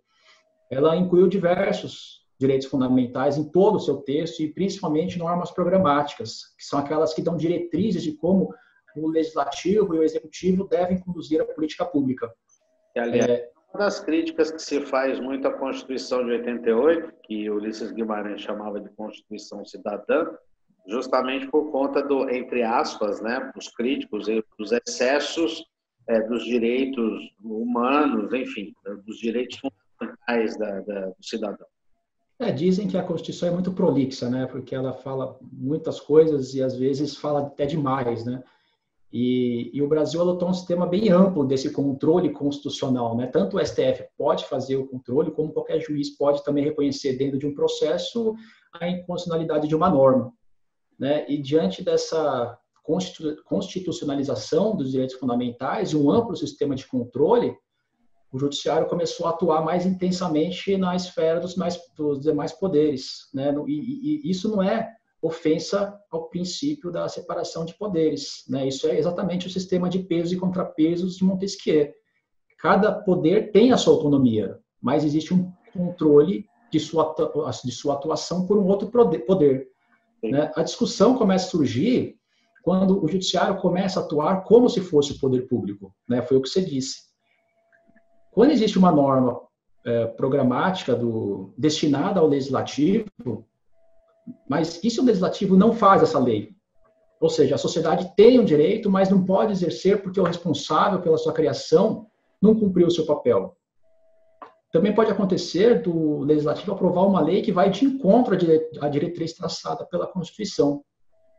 ela 0.70 0.96
incluiu 0.96 1.28
diversos 1.28 2.26
direitos 2.40 2.66
fundamentais 2.66 3.36
em 3.36 3.44
todo 3.44 3.76
o 3.76 3.80
seu 3.80 3.98
texto 3.98 4.40
e 4.40 4.50
principalmente 4.50 5.18
normas 5.18 5.50
programáticas, 5.50 6.54
que 6.56 6.64
são 6.64 6.78
aquelas 6.78 7.12
que 7.12 7.20
dão 7.20 7.36
diretrizes 7.36 8.02
de 8.02 8.12
como 8.12 8.54
o 8.96 9.08
legislativo 9.08 9.94
e 9.94 9.98
o 9.98 10.02
executivo 10.02 10.66
devem 10.66 10.98
conduzir 10.98 11.42
a 11.42 11.44
política 11.44 11.84
pública. 11.84 12.32
E, 12.96 13.00
aliás, 13.00 13.28
é, 13.28 13.50
uma 13.74 13.84
das 13.84 14.00
críticas 14.00 14.50
que 14.50 14.62
se 14.62 14.80
faz 14.80 15.20
muito 15.20 15.46
à 15.46 15.52
Constituição 15.52 16.24
de 16.24 16.30
88, 16.30 17.12
que 17.24 17.50
Ulisses 17.50 17.92
Guimarães 17.92 18.40
chamava 18.40 18.80
de 18.80 18.88
Constituição 18.88 19.62
Cidadã, 19.66 20.26
justamente 20.88 21.46
por 21.48 21.70
conta 21.70 22.02
do, 22.02 22.28
entre 22.30 22.62
aspas, 22.62 23.20
né, 23.20 23.52
os 23.56 23.68
críticos, 23.68 24.26
dos 24.58 24.72
excessos 24.72 25.64
é, 26.08 26.20
dos 26.26 26.44
direitos 26.44 27.30
humanos, 27.42 28.32
enfim, 28.32 28.72
dos 29.06 29.18
direitos 29.18 29.58
fundamentais 29.58 30.58
da, 30.58 30.80
da, 30.80 31.06
do 31.06 31.22
cidadão. 31.22 31.66
É, 32.40 32.50
dizem 32.52 32.88
que 32.88 32.96
a 32.96 33.02
Constituição 33.02 33.48
é 33.48 33.52
muito 33.52 33.72
prolixa, 33.72 34.30
né, 34.30 34.46
porque 34.46 34.74
ela 34.74 34.92
fala 34.92 35.38
muitas 35.42 36.00
coisas 36.00 36.54
e 36.54 36.62
às 36.62 36.76
vezes 36.76 37.16
fala 37.16 37.40
até 37.40 37.66
demais, 37.66 38.24
né, 38.24 38.42
e, 39.12 39.70
e, 39.72 39.80
o 39.80 39.88
Brasil 39.88 40.20
adotou 40.20 40.50
um 40.50 40.54
sistema 40.54 40.86
bem 40.86 41.08
amplo 41.08 41.46
desse 41.46 41.72
controle 41.72 42.30
constitucional, 42.30 43.16
né? 43.16 43.26
Tanto 43.26 43.56
o 43.56 43.64
STF 43.64 44.04
pode 44.18 44.44
fazer 44.44 44.76
o 44.76 44.86
controle, 44.86 45.30
como 45.30 45.50
qualquer 45.50 45.80
juiz 45.80 46.10
pode 46.10 46.44
também 46.44 46.62
reconhecer 46.62 47.16
dentro 47.16 47.38
de 47.38 47.46
um 47.46 47.54
processo 47.54 48.34
a 48.74 48.86
inconstitucionalidade 48.86 49.66
de 49.66 49.74
uma 49.74 49.88
norma. 49.88 50.30
Né? 50.98 51.24
E 51.28 51.40
diante 51.40 51.82
dessa 51.82 52.58
constitucionalização 53.44 54.74
dos 54.74 54.90
direitos 54.90 55.16
fundamentais 55.16 55.90
e 55.90 55.96
um 55.96 56.10
amplo 56.10 56.34
sistema 56.34 56.74
de 56.74 56.86
controle, 56.86 57.54
o 58.32 58.38
judiciário 58.38 58.88
começou 58.88 59.26
a 59.26 59.30
atuar 59.30 59.62
mais 59.62 59.86
intensamente 59.86 60.76
na 60.76 60.96
esfera 60.96 61.40
dos, 61.40 61.54
mais, 61.56 61.78
dos 61.96 62.20
demais 62.20 62.52
poderes. 62.52 63.28
Né? 63.32 63.54
E, 63.66 64.22
e, 64.26 64.30
isso 64.30 64.50
não 64.50 64.62
é 64.62 64.90
ofensa 65.20 65.98
ao 66.10 66.28
princípio 66.28 66.90
da 66.90 67.08
separação 67.08 67.64
de 67.64 67.74
poderes. 67.74 68.44
Né? 68.48 68.68
Isso 68.68 68.86
é 68.86 68.98
exatamente 68.98 69.46
o 69.46 69.50
sistema 69.50 69.88
de 69.88 70.00
pesos 70.00 70.32
e 70.32 70.36
contrapesos 70.36 71.16
de 71.16 71.24
Montesquieu. 71.24 71.92
Cada 72.58 72.92
poder 72.92 73.50
tem 73.52 73.72
a 73.72 73.76
sua 73.76 73.94
autonomia, 73.94 74.58
mas 74.80 75.04
existe 75.04 75.32
um 75.32 75.50
controle 75.72 76.44
de 76.70 76.80
sua, 76.80 77.14
de 77.64 77.72
sua 77.72 77.94
atuação 77.94 78.46
por 78.46 78.58
um 78.58 78.66
outro 78.66 78.90
poder. 78.90 79.68
Né? 80.22 80.50
A 80.56 80.62
discussão 80.62 81.16
começa 81.16 81.46
a 81.46 81.50
surgir 81.50 82.16
quando 82.62 83.02
o 83.02 83.08
judiciário 83.08 83.56
começa 83.56 84.00
a 84.00 84.02
atuar 84.02 84.44
como 84.44 84.68
se 84.68 84.80
fosse 84.80 85.12
o 85.12 85.18
poder 85.18 85.48
público. 85.48 85.94
Né? 86.08 86.22
Foi 86.22 86.36
o 86.36 86.42
que 86.42 86.48
você 86.48 86.60
disse. 86.60 87.08
Quando 88.30 88.50
existe 88.50 88.78
uma 88.78 88.92
norma 88.92 89.40
é, 89.84 90.06
programática 90.06 90.94
do, 90.94 91.52
destinada 91.56 92.20
ao 92.20 92.26
legislativo, 92.26 93.06
mas 94.48 94.82
e 94.84 94.90
se 94.90 95.00
o 95.00 95.04
legislativo 95.04 95.56
não 95.56 95.72
faz 95.72 96.02
essa 96.02 96.18
lei? 96.18 96.54
Ou 97.20 97.28
seja, 97.28 97.54
a 97.54 97.58
sociedade 97.58 98.12
tem 98.14 98.38
um 98.38 98.44
direito, 98.44 98.90
mas 98.90 99.10
não 99.10 99.24
pode 99.24 99.52
exercer 99.52 100.02
porque 100.02 100.20
o 100.20 100.24
responsável 100.24 101.00
pela 101.00 101.18
sua 101.18 101.32
criação 101.32 102.06
não 102.40 102.54
cumpriu 102.54 102.86
o 102.86 102.90
seu 102.90 103.04
papel. 103.04 103.56
Também 104.72 104.94
pode 104.94 105.10
acontecer 105.10 105.82
do 105.82 106.20
legislativo 106.20 106.72
aprovar 106.72 107.06
uma 107.06 107.20
lei 107.20 107.40
que 107.40 107.52
vai 107.52 107.70
de 107.70 107.84
encontro 107.84 108.36
à 108.80 108.88
diretriz 108.88 109.32
traçada 109.32 109.86
pela 109.86 110.06
Constituição. 110.06 110.82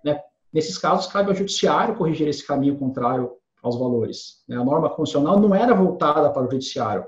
Né? 0.03 0.19
Nesses 0.51 0.77
casos, 0.77 1.07
cabe 1.07 1.29
ao 1.29 1.35
judiciário 1.35 1.95
corrigir 1.95 2.27
esse 2.27 2.45
caminho 2.45 2.77
contrário 2.77 3.31
aos 3.61 3.77
valores. 3.77 4.43
Né? 4.47 4.57
A 4.57 4.63
norma 4.63 4.89
constitucional 4.89 5.39
não 5.39 5.53
era 5.53 5.75
voltada 5.75 6.29
para 6.31 6.47
o 6.47 6.51
judiciário, 6.51 7.05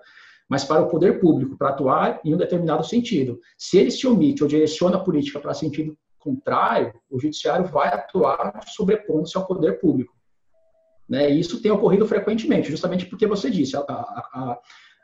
mas 0.47 0.63
para 0.63 0.81
o 0.81 0.87
poder 0.87 1.19
público, 1.19 1.57
para 1.57 1.69
atuar 1.69 2.21
em 2.23 2.35
um 2.35 2.37
determinado 2.37 2.83
sentido. 2.83 3.39
Se 3.57 3.79
ele 3.79 3.89
se 3.89 4.05
omite 4.05 4.43
ou 4.43 4.49
direciona 4.49 4.97
a 4.97 5.03
política 5.03 5.39
para 5.39 5.53
sentido 5.53 5.97
contrário, 6.19 6.93
o 7.09 7.19
judiciário 7.19 7.65
vai 7.65 7.87
atuar 7.87 8.61
sobrepondo-se 8.67 9.35
ao 9.37 9.47
poder 9.47 9.79
público. 9.79 10.13
Né? 11.09 11.31
E 11.31 11.39
isso 11.39 11.61
tem 11.61 11.71
ocorrido 11.71 12.05
frequentemente, 12.05 12.69
justamente 12.69 13.05
porque 13.05 13.25
você 13.25 13.49
disse, 13.49 13.75
a, 13.75 13.79
a, 13.79 14.29
a, 14.33 14.59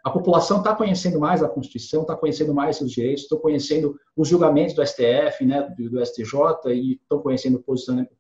a 0.08 0.10
população 0.10 0.60
está 0.60 0.74
conhecendo 0.74 1.20
mais 1.20 1.44
a 1.44 1.50
Constituição, 1.50 2.04
está 2.04 2.16
conhecendo 2.16 2.54
mais 2.54 2.78
seus 2.78 2.92
direitos, 2.92 3.24
estão 3.24 3.38
conhecendo 3.38 4.00
os 4.16 4.30
julgamentos 4.30 4.74
do 4.74 4.86
STF, 4.86 5.46
né, 5.46 5.68
do, 5.78 6.06
STJ, 6.06 6.72
e 6.74 6.94
estão 6.94 7.20
conhecendo 7.20 7.58
o 7.58 7.64
posicionamento, 7.64 8.16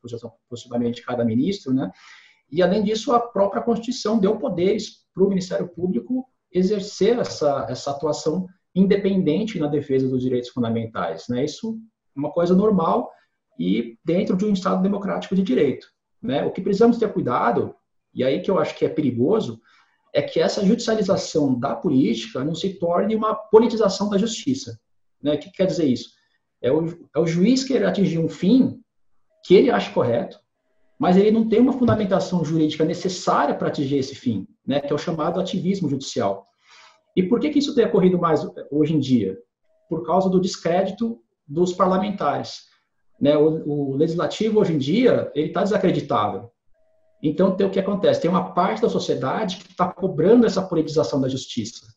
posicionamento 0.49 0.95
de 0.95 1.01
cada 1.01 1.23
ministro, 1.23 1.73
né? 1.73 1.89
E, 2.51 2.61
além 2.61 2.83
disso, 2.83 3.13
a 3.13 3.19
própria 3.21 3.61
Constituição 3.61 4.19
deu 4.19 4.37
poderes 4.37 5.05
para 5.13 5.23
o 5.23 5.29
Ministério 5.29 5.67
Público 5.67 6.25
exercer 6.51 7.19
essa, 7.19 7.65
essa 7.69 7.91
atuação 7.91 8.47
independente 8.75 9.57
na 9.59 9.67
defesa 9.67 10.09
dos 10.09 10.21
direitos 10.21 10.49
fundamentais. 10.49 11.25
Né? 11.29 11.43
Isso 11.45 11.77
é 12.15 12.19
uma 12.19 12.31
coisa 12.31 12.53
normal 12.53 13.11
e 13.59 13.97
dentro 14.03 14.37
de 14.37 14.45
um 14.45 14.53
Estado 14.53 14.81
democrático 14.81 15.35
de 15.35 15.41
direito. 15.41 15.87
Né? 16.21 16.45
O 16.45 16.51
que 16.51 16.61
precisamos 16.61 16.97
ter 16.97 17.11
cuidado, 17.11 17.75
e 18.13 18.23
aí 18.23 18.41
que 18.41 18.51
eu 18.51 18.59
acho 18.59 18.75
que 18.77 18.85
é 18.85 18.89
perigoso, 18.89 19.61
é 20.17 20.21
que 20.23 20.39
essa 20.39 20.65
judicialização 20.65 21.59
da 21.59 21.75
política 21.75 22.43
não 22.43 22.55
se 22.55 22.73
torne 22.73 23.15
uma 23.15 23.35
politização 23.35 24.09
da 24.09 24.17
justiça. 24.17 24.79
Né? 25.21 25.35
O 25.35 25.39
que 25.39 25.51
quer 25.51 25.67
dizer 25.67 25.85
isso? 25.85 26.09
É 26.59 26.71
o, 26.71 26.87
é 27.15 27.19
o 27.19 27.27
juiz 27.27 27.63
querer 27.63 27.85
atingir 27.85 28.17
um 28.17 28.27
fim 28.27 28.81
que 29.45 29.53
ele 29.53 29.69
acha 29.69 29.93
correto, 29.93 30.39
mas 30.97 31.17
ele 31.17 31.29
não 31.29 31.47
tem 31.47 31.59
uma 31.59 31.73
fundamentação 31.73 32.43
jurídica 32.43 32.83
necessária 32.83 33.53
para 33.53 33.67
atingir 33.67 33.97
esse 33.97 34.15
fim, 34.15 34.47
né, 34.65 34.79
que 34.79 34.91
é 34.91 34.95
o 34.95 34.97
chamado 34.97 35.39
ativismo 35.39 35.87
judicial. 35.87 36.47
E 37.15 37.21
por 37.21 37.39
que, 37.39 37.51
que 37.51 37.59
isso 37.59 37.75
tem 37.75 37.85
ocorrido 37.85 38.17
mais 38.17 38.41
hoje 38.71 38.95
em 38.95 38.99
dia? 38.99 39.37
Por 39.87 40.03
causa 40.03 40.31
do 40.31 40.41
descrédito 40.41 41.21
dos 41.47 41.73
parlamentares. 41.73 42.61
Né, 43.21 43.37
o, 43.37 43.91
o 43.91 43.95
legislativo 43.95 44.59
hoje 44.59 44.73
em 44.73 44.79
dia 44.79 45.31
ele 45.35 45.49
está 45.49 45.61
desacreditado. 45.61 46.49
Então 47.21 47.55
tem 47.55 47.65
o 47.65 47.69
que 47.69 47.79
acontece? 47.79 48.21
Tem 48.21 48.29
uma 48.29 48.53
parte 48.53 48.81
da 48.81 48.89
sociedade 48.89 49.57
que 49.57 49.71
está 49.71 49.87
cobrando 49.91 50.45
essa 50.45 50.61
politização 50.61 51.19
da 51.19 51.27
justiça. 51.27 51.87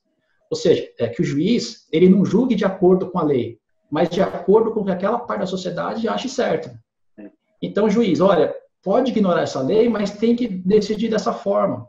Ou 0.50 0.56
seja, 0.56 0.88
é 0.98 1.08
que 1.08 1.22
o 1.22 1.24
juiz 1.24 1.86
ele 1.92 2.08
não 2.08 2.24
julgue 2.24 2.54
de 2.54 2.64
acordo 2.64 3.10
com 3.10 3.18
a 3.18 3.22
lei, 3.22 3.58
mas 3.90 4.08
de 4.08 4.20
acordo 4.20 4.72
com 4.72 4.80
o 4.80 4.84
que 4.84 4.90
aquela 4.90 5.18
parte 5.18 5.40
da 5.40 5.46
sociedade 5.46 6.08
ache 6.08 6.28
certo. 6.28 6.70
Então, 7.62 7.86
o 7.86 7.90
juiz, 7.90 8.20
olha, 8.20 8.54
pode 8.82 9.10
ignorar 9.10 9.42
essa 9.42 9.60
lei, 9.60 9.88
mas 9.88 10.16
tem 10.16 10.34
que 10.34 10.48
decidir 10.48 11.08
dessa 11.08 11.32
forma. 11.32 11.86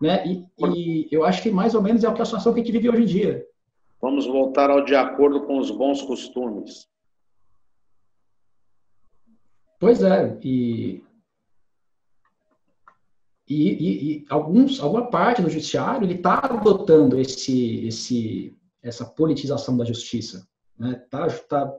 Né? 0.00 0.24
E, 0.26 0.44
e, 0.58 1.08
eu 1.10 1.24
acho 1.24 1.42
que 1.42 1.50
mais 1.50 1.74
ou 1.74 1.82
menos 1.82 2.04
é 2.04 2.06
a 2.06 2.24
situação 2.24 2.52
que 2.52 2.60
a 2.60 2.62
gente 2.62 2.72
vive 2.72 2.90
hoje 2.90 3.02
em 3.02 3.06
dia. 3.06 3.46
Vamos 4.00 4.26
voltar 4.26 4.68
ao 4.68 4.84
de 4.84 4.94
acordo 4.94 5.46
com 5.46 5.58
os 5.58 5.70
bons 5.70 6.02
costumes. 6.02 6.86
Pois 9.80 10.02
é, 10.02 10.38
e, 10.42 11.02
e, 13.48 14.16
e 14.16 14.26
alguns, 14.30 14.80
alguma 14.80 15.10
parte 15.10 15.42
do 15.42 15.50
judiciário 15.50 16.06
ele 16.06 16.14
está 16.14 16.38
adotando 16.38 17.20
esse, 17.20 17.86
esse, 17.86 18.56
essa 18.82 19.04
politização 19.04 19.76
da 19.76 19.84
justiça, 19.84 20.46
né? 20.78 21.02
Tá, 21.10 21.26
tá 21.28 21.74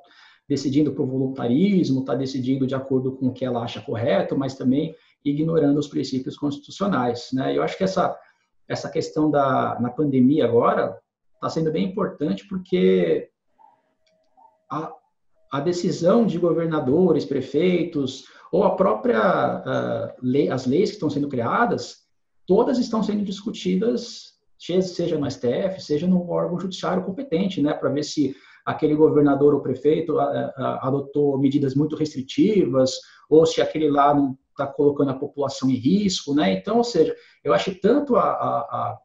decidindo 0.47 0.91
por 0.93 1.07
voluntarismo, 1.07 2.01
está 2.01 2.13
decidindo 2.13 2.67
de 2.67 2.75
acordo 2.75 3.13
com 3.13 3.27
o 3.27 3.33
que 3.33 3.43
ela 3.43 3.63
acha 3.63 3.81
correto, 3.81 4.37
mas 4.37 4.55
também 4.55 4.95
ignorando 5.23 5.79
os 5.79 5.87
princípios 5.87 6.37
constitucionais. 6.37 7.29
Né? 7.33 7.57
Eu 7.57 7.63
acho 7.63 7.75
que 7.75 7.83
essa, 7.83 8.15
essa 8.67 8.89
questão 8.89 9.31
da 9.31 9.79
na 9.79 9.89
pandemia 9.89 10.45
agora 10.45 10.99
está 11.33 11.49
sendo 11.49 11.71
bem 11.71 11.85
importante 11.85 12.47
porque 12.47 13.29
a, 14.69 14.93
a 15.51 15.59
decisão 15.59 16.27
de 16.27 16.37
governadores, 16.37 17.25
prefeitos 17.25 18.25
ou 18.55 18.63
a 18.63 18.73
própria 18.73 20.15
lei, 20.21 20.49
as 20.49 20.65
leis 20.65 20.89
que 20.89 20.95
estão 20.95 21.09
sendo 21.09 21.27
criadas, 21.27 22.05
todas 22.47 22.79
estão 22.79 23.03
sendo 23.03 23.21
discutidas, 23.21 24.35
seja 24.57 25.17
no 25.17 25.29
STF, 25.29 25.81
seja 25.81 26.07
no 26.07 26.29
órgão 26.29 26.57
judiciário 26.57 27.03
competente, 27.03 27.61
né, 27.61 27.73
para 27.73 27.89
ver 27.89 28.03
se 28.03 28.33
aquele 28.65 28.95
governador 28.95 29.53
ou 29.53 29.59
prefeito 29.59 30.17
adotou 30.17 31.37
medidas 31.37 31.75
muito 31.75 31.97
restritivas, 31.97 32.91
ou 33.29 33.45
se 33.45 33.61
aquele 33.61 33.91
lá 33.91 34.13
não 34.13 34.37
está 34.51 34.65
colocando 34.65 35.11
a 35.11 35.19
população 35.19 35.69
em 35.69 35.75
risco, 35.75 36.33
né? 36.33 36.53
Então, 36.53 36.77
ou 36.77 36.83
seja, 36.83 37.13
eu 37.43 37.53
acho 37.53 37.77
tanto 37.81 38.15
a, 38.15 38.23
a, 38.23 38.97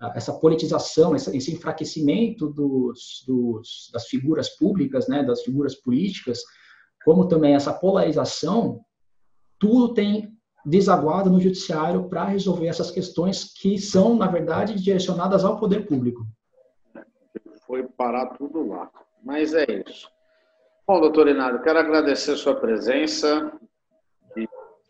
a 0.00 0.12
essa 0.16 0.32
politização, 0.32 1.14
esse 1.14 1.52
enfraquecimento 1.52 2.48
dos, 2.48 3.22
dos, 3.24 3.90
das 3.92 4.08
figuras 4.08 4.48
públicas, 4.56 5.06
né, 5.06 5.22
das 5.22 5.42
figuras 5.42 5.76
políticas, 5.76 6.40
como 7.04 7.28
também 7.28 7.54
essa 7.54 7.72
polarização, 7.72 8.84
tudo 9.58 9.94
tem 9.94 10.32
desaguado 10.64 11.30
no 11.30 11.40
judiciário 11.40 12.08
para 12.08 12.24
resolver 12.24 12.66
essas 12.66 12.90
questões 12.90 13.52
que 13.54 13.78
são, 13.78 14.16
na 14.16 14.26
verdade, 14.26 14.74
direcionadas 14.74 15.44
ao 15.44 15.58
poder 15.58 15.86
público 15.86 16.26
foi 17.68 17.82
parar 17.86 18.26
tudo 18.28 18.66
lá. 18.66 18.90
Mas 19.22 19.52
é 19.52 19.66
isso. 19.86 20.10
Bom, 20.86 21.00
doutor 21.00 21.28
Inário, 21.28 21.60
quero 21.60 21.78
agradecer 21.78 22.32
a 22.32 22.36
sua 22.36 22.54
presença, 22.54 23.52
e 24.34 24.48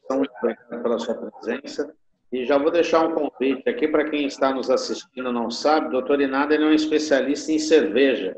obrigado 0.08 0.82
pela 0.82 0.98
sua 1.00 1.14
presença. 1.14 1.92
E 2.30 2.46
já 2.46 2.56
vou 2.56 2.70
deixar 2.70 3.04
um 3.04 3.14
convite 3.14 3.68
aqui 3.68 3.88
para 3.88 4.08
quem 4.08 4.26
está 4.26 4.54
nos 4.54 4.70
assistindo 4.70 5.32
não 5.32 5.50
sabe, 5.50 5.90
doutor 5.90 6.20
Inário 6.20 6.54
é 6.54 6.66
um 6.66 6.72
especialista 6.72 7.50
em 7.50 7.58
cerveja. 7.58 8.36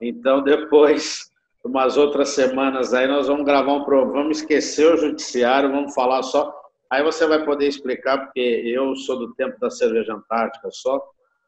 Então, 0.00 0.42
depois, 0.44 1.30
umas 1.64 1.96
outras 1.96 2.30
semanas 2.30 2.92
aí, 2.92 3.06
nós 3.06 3.28
vamos 3.28 3.44
gravar 3.44 3.72
um 3.72 3.84
programa, 3.84 4.22
vamos 4.22 4.38
esquecer 4.38 4.92
o 4.92 4.96
judiciário, 4.96 5.70
vamos 5.70 5.94
falar 5.94 6.22
só. 6.22 6.52
Aí 6.90 7.02
você 7.02 7.26
vai 7.26 7.44
poder 7.44 7.68
explicar, 7.68 8.18
porque 8.18 8.40
eu 8.40 8.94
sou 8.96 9.18
do 9.18 9.34
tempo 9.34 9.58
da 9.58 9.70
cerveja 9.70 10.14
antártica 10.14 10.68
só, 10.70 11.00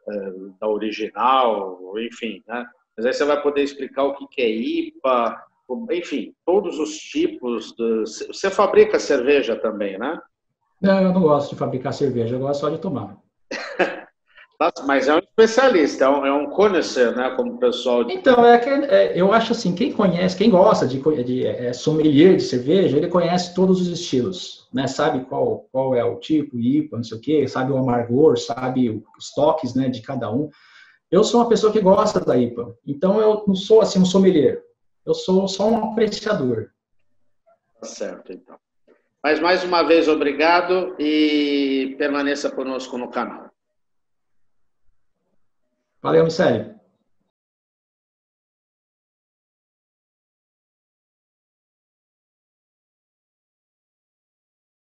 é, 0.08 0.32
da 0.60 0.68
original, 0.68 1.78
enfim, 1.98 2.42
né? 2.46 2.64
Mas 2.96 3.06
aí 3.06 3.12
você 3.12 3.24
vai 3.24 3.42
poder 3.42 3.62
explicar 3.62 4.04
o 4.04 4.28
que 4.28 4.40
é 4.40 4.48
IPA, 4.48 5.36
enfim, 5.90 6.32
todos 6.46 6.78
os 6.78 6.96
tipos. 6.96 7.74
Você 8.28 8.50
fabrica 8.50 9.00
cerveja 9.00 9.56
também, 9.56 9.98
né? 9.98 10.18
Não, 10.80 11.00
eu 11.00 11.12
não 11.12 11.22
gosto 11.22 11.50
de 11.50 11.56
fabricar 11.56 11.92
cerveja, 11.92 12.36
eu 12.36 12.40
gosto 12.40 12.60
só 12.60 12.70
de 12.70 12.78
tomar. 12.78 13.16
Mas 14.86 15.08
é 15.08 15.14
um 15.14 15.18
especialista, 15.18 16.04
é 16.04 16.08
um, 16.08 16.26
é 16.26 16.32
um 16.32 16.50
conhecer, 16.50 17.14
né? 17.14 17.30
Como 17.36 17.54
o 17.54 17.58
pessoal. 17.58 18.08
Então, 18.08 18.44
é 18.46 18.58
que 18.58 18.68
é, 18.68 19.20
eu 19.20 19.32
acho 19.32 19.52
assim, 19.52 19.74
quem 19.74 19.92
conhece, 19.92 20.36
quem 20.36 20.48
gosta 20.48 20.86
de, 20.86 21.00
de 21.24 21.46
é, 21.46 21.72
sommelier 21.72 22.36
de 22.36 22.42
cerveja, 22.42 22.96
ele 22.96 23.08
conhece 23.08 23.54
todos 23.54 23.80
os 23.80 23.88
estilos, 23.88 24.68
né? 24.72 24.86
Sabe 24.86 25.24
qual, 25.24 25.66
qual 25.72 25.94
é 25.94 26.04
o 26.04 26.18
tipo, 26.20 26.58
IPA, 26.58 26.96
não 26.96 27.04
sei 27.04 27.18
o 27.18 27.20
quê, 27.20 27.48
sabe 27.48 27.72
o 27.72 27.76
amargor, 27.76 28.38
sabe 28.38 29.02
os 29.18 29.32
toques 29.34 29.74
né, 29.74 29.88
de 29.88 30.00
cada 30.00 30.30
um. 30.30 30.48
Eu 31.10 31.24
sou 31.24 31.40
uma 31.40 31.48
pessoa 31.48 31.72
que 31.72 31.80
gosta 31.80 32.20
da 32.20 32.36
IPA, 32.36 32.76
então 32.86 33.20
eu 33.20 33.44
não 33.46 33.54
sou 33.54 33.80
assim 33.80 34.00
um 34.00 34.06
sommelier, 34.06 34.62
eu 35.04 35.14
sou 35.14 35.46
só 35.48 35.68
um 35.68 35.92
apreciador. 35.92 36.70
Tá 37.80 37.86
certo, 37.86 38.32
então. 38.32 38.56
Mas 39.22 39.40
mais 39.40 39.64
uma 39.64 39.82
vez, 39.82 40.06
obrigado 40.06 40.94
e 40.98 41.94
permaneça 41.98 42.50
conosco 42.50 42.96
no 42.98 43.10
canal. 43.10 43.53
Valeu, 46.04 46.22
Micélio. 46.24 46.78